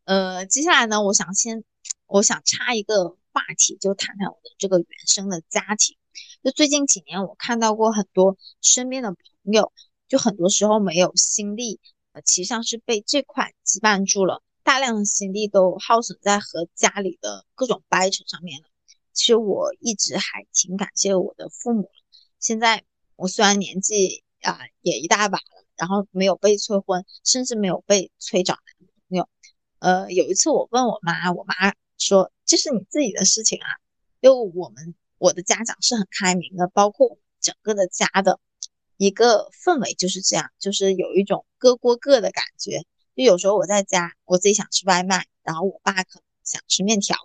[0.09, 1.63] 呃，接下来呢，我想先，
[2.07, 5.97] 我想插一个话题，就谈谈我的这个原生的家庭。
[6.43, 9.11] 就最近几年，我看到过很多身边的。
[9.11, 9.71] 朋友，
[10.07, 11.79] 就很多时候没有心力，
[12.13, 18.67] 呃，其实上是被这块羁绊住了，大量的心力都耗损在和家里的各种掰扯上面了。
[19.13, 21.91] 其实我一直还挺感谢我的父母
[22.39, 22.83] 现在
[23.15, 28.78] 我虽然年纪啊也一大把了，然后没有被催婚，甚至没有被催找男朋友。
[29.79, 33.67] 呃，有一次我问我妈，我妈说这是你自己的事情啊。
[34.21, 38.39] 就我们我的家长是很开明的，包括整个的家的。
[38.97, 42.83] 一个氛围就是这样，就是有一种各过各的感觉。
[43.15, 47.15] 就有时候我在家，我自己想吃外卖，然后我爸可能想吃面条，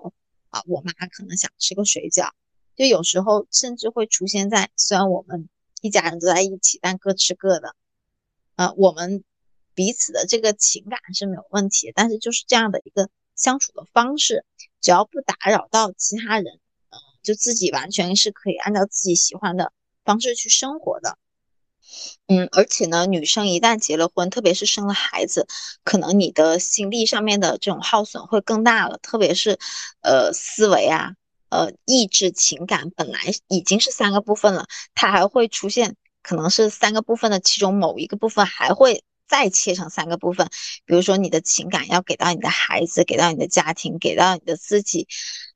[0.50, 2.30] 啊，我妈可能想吃个水饺。
[2.76, 5.48] 就有时候甚至会出现在，虽然我们
[5.80, 7.74] 一家人都在一起，但各吃各的。
[8.54, 9.24] 呃，我们
[9.74, 14.44] 彼此的这个情感是没有问题，但是就是这样的一个相处的方式，
[14.80, 16.60] 只要不打扰到其他人，
[16.90, 19.72] 嗯，就自己完全是可以按照自己喜欢的
[20.04, 21.18] 方式去生活的。
[22.26, 25.46] 嗯，而且呢，女生一旦结了婚，特别是生了孩子，
[25.84, 28.98] 可能你的心力上面的这种耗损会更大了。
[28.98, 29.58] 特别是，
[30.00, 31.12] 呃，思维啊，
[31.50, 39.04] 呃，意志、情感，本来已经是三个部分了，它还会出现可能是三个部分的其中某一个部分还会
[39.34, 40.48] 再切成三个部分。
[40.84, 45.08] 比如说，你的情感要给到你的孩子，给到你的家庭，给到你的自己，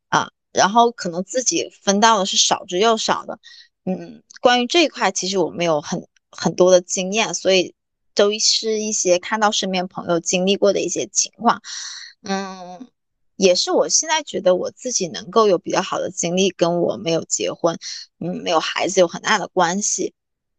[0.09, 3.39] 啊，然后可能自己分到的是少之又少的。
[3.85, 6.09] 嗯，关于这一块，其实我没有很。
[6.31, 7.75] 很多的经验，所以
[8.15, 11.63] 都是一些看到身边朋友经历过的一些情况，
[12.23, 12.87] 嗯，
[13.37, 17.79] 也是我现在觉得我自己能够有比较好的经历，跟我没有结婚，
[18.21, 20.13] 嗯，没有孩子有很大的关系，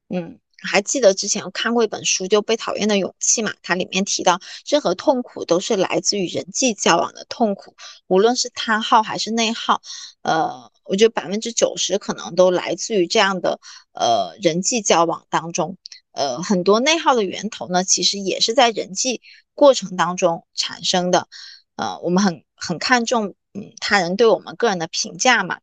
[0.09, 0.39] 嗯。
[0.63, 7.75] 还记得之前我看过一本书，就《被讨厌的勇气》嘛，它里面提到，任何痛苦都是来自于人际交往的痛苦，
[8.07, 9.81] 无论是他耗还是内耗，
[10.21, 13.59] 呃，我觉得百分之九十可能都来自于这样的
[13.93, 15.77] 呃人际交往当中，
[16.11, 19.21] 呃，很多内耗的源头呢，其实也是在人际
[19.53, 21.27] 过程当中产生的，
[21.75, 25.59] 呃，我们很很看重嗯他人对我们个人的评价嘛，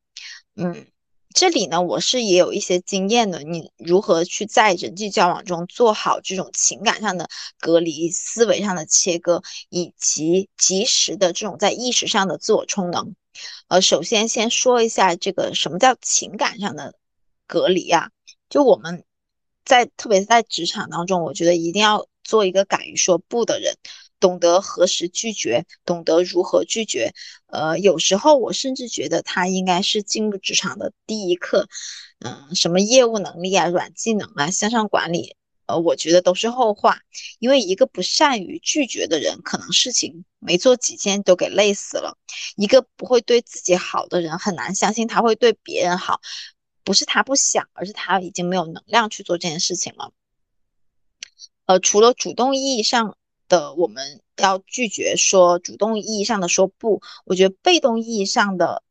[0.55, 0.87] 嗯。
[1.37, 3.43] 这里呢，我是也有一些经验的。
[3.43, 7.29] 你如何去在人际交往中做好这种情感上的
[7.61, 13.15] 隔离、思维上的切割，以及及时的这种在意识上的自我充能？
[13.69, 16.95] 呃，首先先说一下这个什么叫情感上的
[17.47, 18.09] 隔离啊？
[18.49, 19.05] 就我们
[19.63, 23.77] 在特别是在职场当中，我觉得一定要做一个敢于说不的人。
[24.19, 27.13] 懂得何时拒绝，懂得如何拒绝。
[27.47, 31.69] 呃，有时候我甚至觉得他应该是进入职场的第一课。
[32.21, 35.37] 嗯，什么业务能力啊、软技能啊、向上管理，
[35.67, 37.01] 呃，我觉得都是后话。
[37.39, 42.17] 因为一个不善于拒绝的人，可能事情没做几件都给累死了。
[42.57, 46.21] 一个不会对自己好的人，很难相信他会对别人好。
[46.85, 50.13] 不是他不想，而是他已经没有能量去做这件事情了。
[51.67, 53.17] 呃，除了主动意义上。
[53.49, 58.83] 的我们要拒绝说主动意义上的说不，我觉得被动意义上的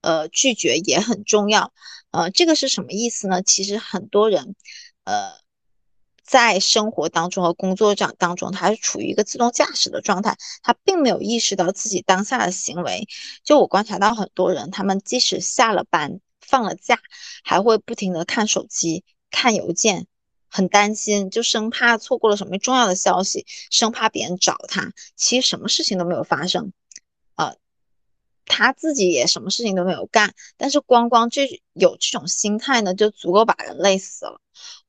[0.00, 1.72] 呃拒绝也很重要。
[2.10, 3.42] 呃，这个是什么意思呢？
[3.42, 4.54] 其实很多人
[5.04, 5.32] 呃
[6.24, 13.06] 在生活当中和工作上当中，他是处于一个自动驾驶的状态，他并没有意识到自己当下的行为。
[13.44, 16.98] 就我观察到很多人，他们即使下了班放了假，
[17.44, 20.06] 还会不停的看手机、看邮件。
[20.52, 24.92] 很担心，就生怕错过了什么重要的消息，生怕别人找他。
[25.16, 26.74] 其实什么事情都没有发生，
[27.36, 27.54] 啊，
[28.44, 30.34] 他自己也什么事情都没有干。
[30.58, 34.40] 但是光光这有这种心态呢，就足够把人累死了。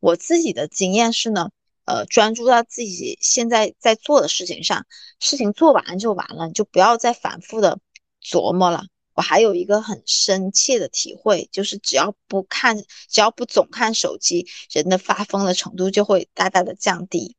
[0.02, 1.50] 我自己的经验是呢，
[1.86, 4.86] 呃，专注到自己现在在做的事情上，
[5.22, 7.80] 事情做完就完了，你就不要再反复的
[8.22, 8.84] 琢磨了。
[9.16, 17.36] 我还有一个很深切的体会，就是只要不看，只要不总看手机，人的发疯的程度就会大大的降低。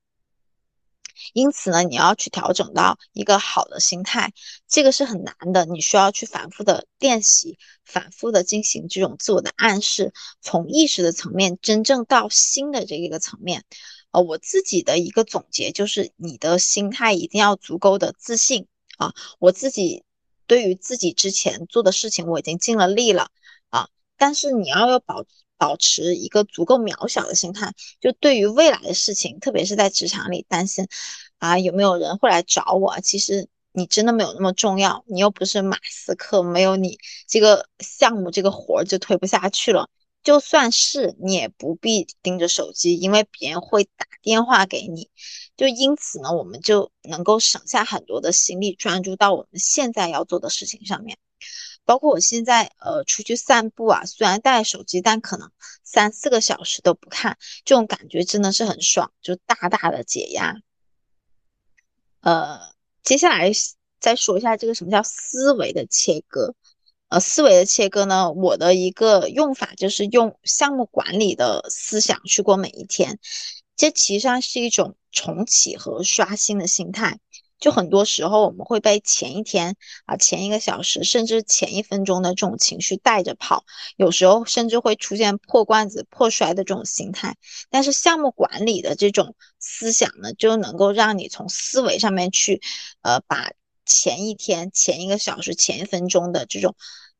[1.32, 4.32] 因此呢，你要去调整到一个好的心态，
[4.68, 13.64] 这个是很难的，你需要去反复的练习，反复的进行这种自我的暗示，从意识的层面真正到心的这一个层面。
[14.12, 20.04] 呃，我自己的一个总结就是，你的心态一定要足够的自信啊，我自己。
[20.46, 23.28] 对于自己之前做的事情，我已经尽了力了
[23.70, 23.88] 啊！
[24.16, 25.24] 但是你要要保
[25.56, 30.86] 保持一个足够渺小的心态，就对于未来的事情，特别是在职场里担心
[31.38, 39.88] 啊有没有人会来找我，其实你真的没有那么重要，你又不是马斯克，没有你这个项目这个活儿就推不下去了。
[40.24, 45.10] 就算是你也不必盯着手机，因为别人会打电话给你。
[45.56, 51.18] 就因此呢，我们就能够省下很多的心力，专注到我们现在要做的事情上面。
[51.84, 55.52] 包括我现在呃出去散步啊，虽然带手机，但可能
[55.82, 60.56] 三四个小时都不看，这种感觉真的是很爽，就大大的解压。
[62.22, 62.58] 呃，
[63.02, 63.52] 接下来
[64.00, 66.54] 再说一下这个什么叫思维的切割。
[67.08, 73.18] 呃，思维的切割呢，我的一个用法就是用项目管理的思想去过每一天。
[73.76, 77.18] 这其实上是一种重启和刷新的心态。
[77.60, 83.64] 就很多时候我们会被前一天啊、前一个小时，甚至前一分钟的这种情绪带着跑，
[83.96, 87.36] 有时候甚至会出现破罐子破摔的这种心态。
[87.70, 92.60] 但是项目管理的这种思想呢，就能够让你从思维上面去，
[93.02, 93.50] 呃，把
[93.84, 96.74] 前一天、前一个小时、前一分钟的这种。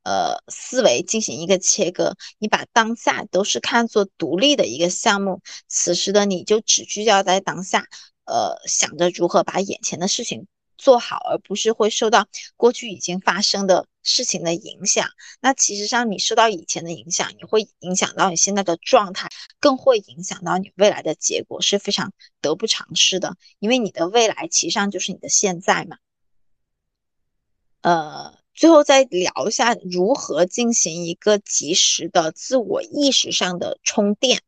[0.06, 7.86] 呃，思维进行一个切割，你把当下都是看作独立的一个项目，此时的你就只聚焦在当下，
[8.26, 10.46] 呃想着如何把眼前的事情。
[10.76, 15.08] 做好，而不是会受到过去已经发生的事情的影响。
[15.40, 22.12] 那其实上，你受到以前的影响，你会影响到你现在的状态，更会影响到你未来的结果，是非常
[22.42, 23.36] 得不偿失的。
[23.58, 25.96] 因为你的未来，其实上就是你的现在嘛。
[27.84, 34.40] 呃，最后再聊一下如何进行一个及时的自我意识上的充电。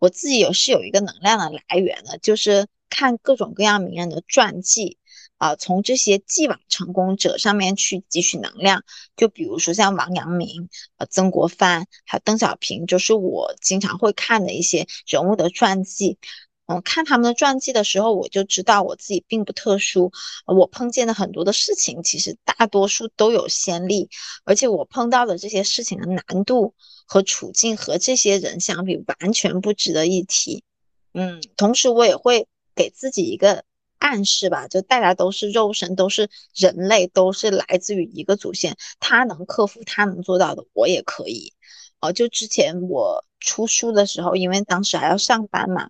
[0.00, 4.98] 我自己有是有一个能量的来源的，就是看各种各样名人的传记。
[5.38, 8.82] 啊，从这些既往成功者上面去汲取能量，
[9.16, 16.18] 就比如说像王阳明、呃曾国藩，还有邓小平，就是我经常会看的一些人物的传记。
[16.66, 20.12] 嗯，看他们的传记的时候，我就知道我自己并不特殊。
[20.46, 24.08] 我碰见的很多的事情，其实大多数都有先例，
[24.44, 26.74] 而且我碰到的这些事情的难度
[27.06, 30.64] 和处境和这些人相比，完全不值得一提。
[31.12, 33.64] 嗯，同时我也会给自己一个。
[33.96, 38.76] 暗示吧，就大家都是肉身，都是人类，都是来自于一个祖先。
[39.00, 41.54] 他能克服，他能做到的，我也可以。
[42.00, 45.88] 哦，就之前我出书的时候，因为当时还要上班嘛，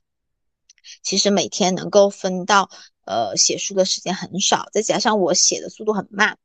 [1.03, 2.71] 其实每天能够分到
[3.05, 6.39] 呃写书的时间很少，再加上我写的速度很慢。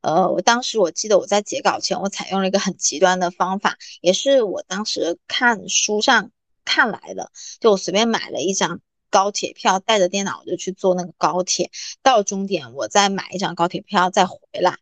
[0.00, 6.30] 呃，我当时我记得我在截稿前，我采用了一个很极端的方法，也是我当时看书上
[6.64, 8.80] 看来的，就我随便买了一张。
[9.12, 14.78] 高铁票带着电脑就去坐那个高铁，到终点我再买一张高铁票再回来，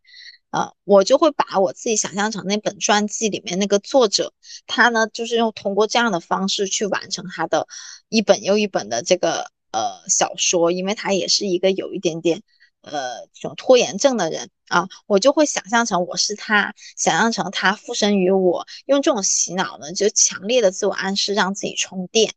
[0.50, 4.32] 啊，我就会把我自己想象成那本传记里面那个作者，
[4.66, 7.66] 他呢就是用通过这样的方式去完成他的
[8.08, 12.42] 一本又一本的这个呃小说，因为他也是一个有一点点
[12.80, 22.32] 呃这种拖延症的人啊，我就会想象成我是他，想象成他附身于我，用这种洗脑呢，就强烈的自我暗示让自己充电。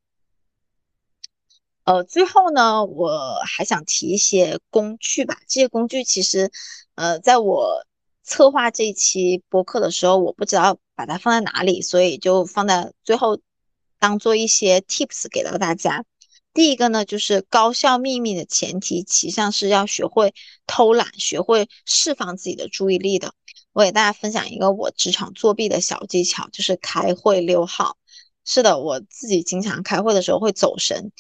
[1.84, 5.40] 呃，最后呢，我还想提一些工具吧。
[5.48, 6.52] 这些工具其实，
[6.96, 7.86] 呃，在我
[8.24, 13.40] 策划这一期播客的时候，我不知道把它放在哪里，所以就放在最后，
[14.00, 16.06] 当做一些 tips 给到大家。
[16.54, 20.34] 第一个呢，就是高效秘密的前提，其实上是要学会
[20.68, 23.34] 偷懒，学会释放自己的注意力的。
[23.74, 27.98] 我给大家分享一个我职场作弊的小技巧，就是开会溜号。
[28.44, 31.12] 是的，我自己经常开会的时候会走神。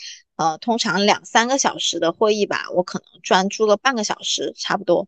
[0.42, 5.08] 呃，通常两三个小时的会议吧，我可能专注个半个小时差不多。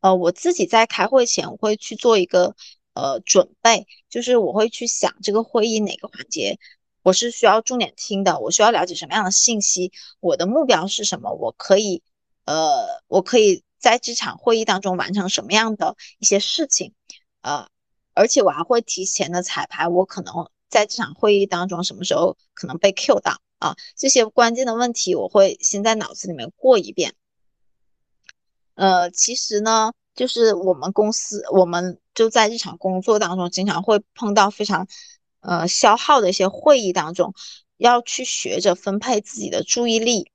[0.00, 2.54] 呃，我自己在开会前，我会去做一个
[2.94, 6.58] 呃准备，就是我会去想这个会议哪个环节
[7.02, 12.02] 我是需要重点听的，我需要了解什么样的信息，我的目标是什么，我可以
[12.46, 16.94] 呃，我可以在这场会议当中完成什么样的一些事情，
[17.42, 17.68] 呃，
[18.14, 23.42] 而且我还会提前的彩排，我可能在这场会议当中什么时候可能被 Q 到。
[23.60, 27.14] 啊，这些关键的问题我会先在脑子里面过一遍。
[28.74, 34.88] 呃，其实呢，就是我们公司，我们就在日常工作当中，经常会碰到非常
[35.40, 37.34] 呃消耗的一些会议当中，
[37.76, 40.32] 要去学着分配自己的注意力。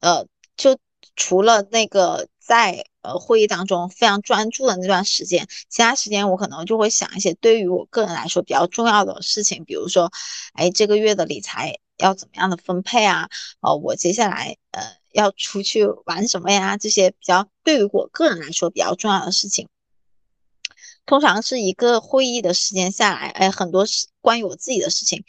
[0.00, 0.26] 呃，
[0.56, 0.78] 就
[1.16, 10.12] 除了那个在呃会议当中非常专注的那段时间，其他时间我可能就会想一些对于我个人来说比较重要的事情，比如说，
[10.52, 11.78] 哎，这个月的理财。
[11.96, 13.28] 要怎么样的分配啊？
[13.60, 14.82] 哦，我接下来呃
[15.12, 16.76] 要出去玩什么呀？
[16.76, 19.68] 这些比较对于我个人来说比较重要的事情，
[21.06, 25.22] 通常是一个会议的时间下来，哎，很多事关于我自己的事情，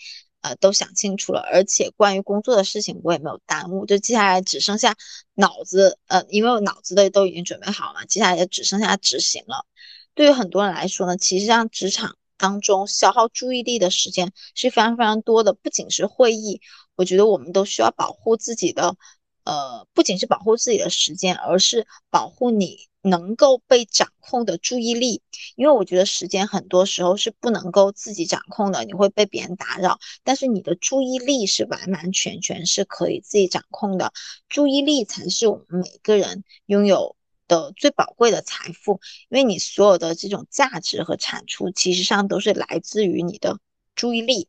[0.50, 4.96] 呃，都想清楚了，而且关于工作的事情我也没有耽误，就接下来只剩下
[5.34, 9.66] 脑子，呃，因为我脑子的都已经准备好了，接下来也只剩下执行了。
[10.14, 12.16] 对于很多人来说呢，其实像职场。
[12.38, 16.60] 当中消耗注意力的时间是非常非常多的，不仅是会议，
[16.98, 18.98] 我觉得我们都需要保护自己的，
[19.46, 25.22] 呃，不仅是保护自己的时间，而是保护你能够被掌控的注意力。
[25.56, 34.12] 因为我觉得时间很多时候是不能够自己掌控的，你会被别人打扰，但是你的注意力是完完全全是可以自己掌控的，
[34.50, 37.16] 注意力才是我们每个人拥有。
[37.48, 39.00] 的最宝贵的财富，
[39.30, 43.60] 因为你所有的这种价值和产出，其实上都是来自于你的
[43.94, 44.48] 注意力。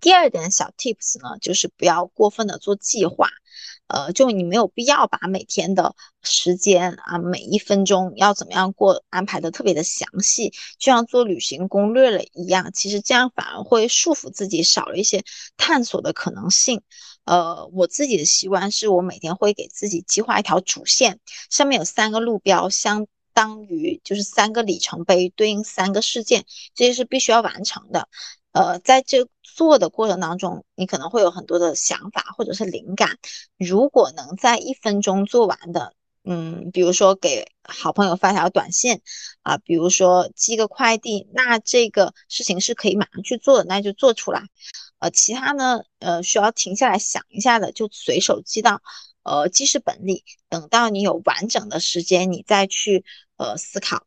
[0.00, 3.28] 第二点小 tips 呢，就是不要过分的做计划，
[3.86, 15.24] 呃，就你没有必要把每天的时间啊，每一分钟要怎么样过安排的特别的详细，就像做旅行攻略了一样，其实这样反而会束缚自己，少了一些
[15.56, 16.82] 探索的可能性。
[17.24, 21.18] 呃，我自己的习惯是我每天会给自己计划一条主线，
[21.50, 26.44] 上面有三个路标，相当于就是三个里程碑，对应三个事件，
[26.74, 28.08] 这些是必须要完成的。
[28.52, 29.26] 呃，在这
[29.56, 33.18] 做的过程当中，你可能会有很多的想法或者是灵感。
[33.56, 35.94] 如果能在一分钟做完的，
[36.24, 39.00] 嗯，比如说给好朋友发条短信
[39.40, 44.42] 啊，比如说寄个快递，那这个事情是可以马上去做的，那就做出来。
[44.98, 48.82] 呃，其他呢，呃，需要停下来想一下的，就随手记到
[49.22, 53.06] 呃记事本里，等到你有完整的时间，你再去
[53.38, 54.04] 呃思考。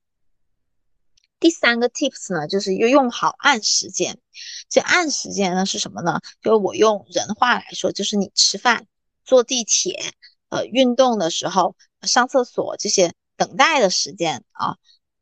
[1.39, 4.19] 第三个 tips 呢，就是要用好按时间。
[4.67, 6.19] 这按时间呢是什么呢？
[6.41, 8.87] 就我用人话来说，就是你吃饭、
[9.23, 10.13] 坐地铁、
[10.49, 14.75] 呃运动的时候、上厕所这些等待的时间啊，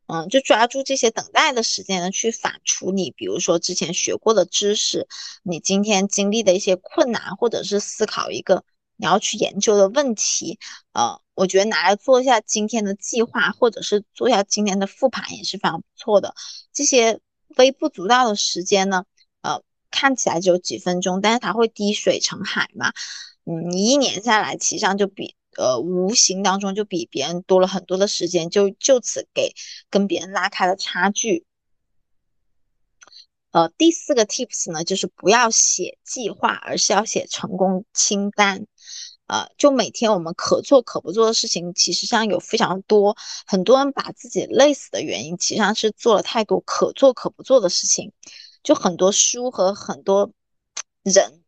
[0.07, 5.07] 嗯，就抓住这些等待的时间呢，去反刍你，比如说之前学过的知识，
[5.43, 8.63] 你今天经历的一些困难，或者是思考一个
[8.97, 10.59] 你要去研究的问题，
[10.91, 11.21] 呃。
[11.37, 16.33] 我觉得拿来做一下今天的计划，或者是做一下今天的复盘也是非常不错的。
[16.73, 17.19] 这些
[17.57, 19.05] 微不足道的时间呢，
[19.43, 22.91] 呃，看起来只有几分钟，但是它会滴水成海嘛。
[23.45, 29.53] 嗯，你一年下来，其实上就比呃无形当中就比别人多了很多的时间，就就此给
[29.91, 31.45] 跟别人拉开了差距。
[33.51, 38.65] 呃，第四个 tips 呢，就是不要写计划，而是要写成功清单。
[39.27, 43.15] 呃，就每天我们可做可不做的事情，其实上有非常多。
[43.45, 48.13] 很多人把自己累死的原因，其实上是做了太多可做可不做的事情。
[48.63, 50.31] 就很多书和很多
[51.03, 51.43] 人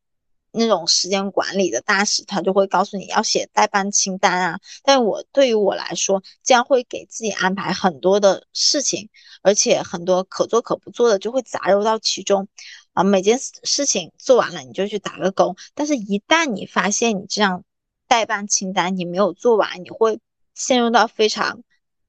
[0.52, 4.60] 那种时间管理的大师，他就会告诉你要写代办清单啊。
[4.84, 9.10] 但我对于我来说，这样会给自己安排很多的事情，
[9.42, 12.48] 而且很多可做可不做的就会杂糅到其中。
[12.94, 15.56] 啊，每件事情做完了，你就去打个勾。
[15.76, 17.64] 但是，一旦你发现你这样，
[18.10, 20.20] 代办清单你没有做完，你会
[20.56, 21.62] 陷入到非常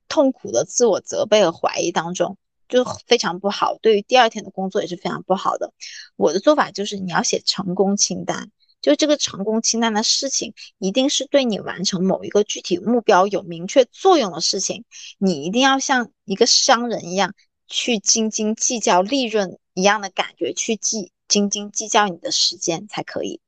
[0.09, 2.38] 痛苦的自我责备和怀疑当中，
[2.68, 3.76] 就非常不好。
[3.82, 5.74] 对于第二天的工作也是非常不好的。
[6.16, 14.84] 我的做法就是你要写成功清单，就这个成功清单的事情，一定是对你完成某一个具体目标有明确作用的事情。
[15.18, 17.34] 你一定要像一个商人一样，
[17.68, 23.38] 去斤斤计较利润一样的感觉去计斤斤计较你的时间才可以。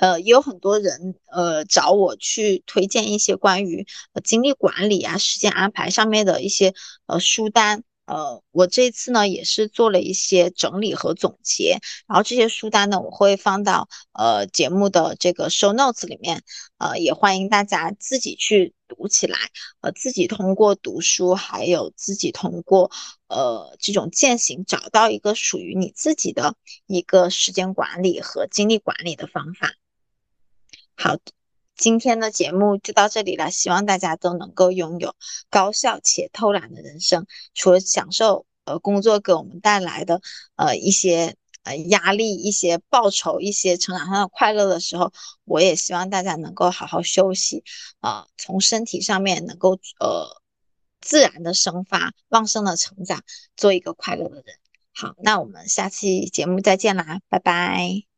[0.00, 6.72] 呃，也有很多人呃找我去推荐一些关于呃精力管理啊、时间安排上面的一些
[7.06, 7.84] 呃书单。
[8.06, 11.78] 呃，我这次呢也是做了一些整理和总结，
[12.08, 16.42] 然后这些书单呢我会放到呃节目的这个 show notes 里面，
[16.78, 19.38] 呃，也欢迎大家自己去读起来，
[19.80, 22.90] 呃，自己通过读书，还有自己通过
[23.28, 29.70] 呃这种践行，找到一个属于你自己的一个时间管理和精力管理的方法。
[31.02, 31.16] 好，
[31.78, 33.50] 今天的节目就到这里了。
[33.50, 35.16] 希望大家都能够拥有
[35.48, 37.26] 高效且偷懒的人生。
[37.54, 40.20] 除了享受呃工作给我们带来的
[40.56, 45.10] 呃一些呃压力、一些报酬、一些成长上的快乐的时候，
[45.44, 47.64] 我也希望大家能够好好休息
[48.00, 50.42] 啊，从身体上面能够呃
[51.00, 53.22] 自然的生发、旺盛的成长，
[53.56, 54.44] 做一个快乐的人。
[54.92, 58.09] 好，那我们下期节目再见啦，拜拜。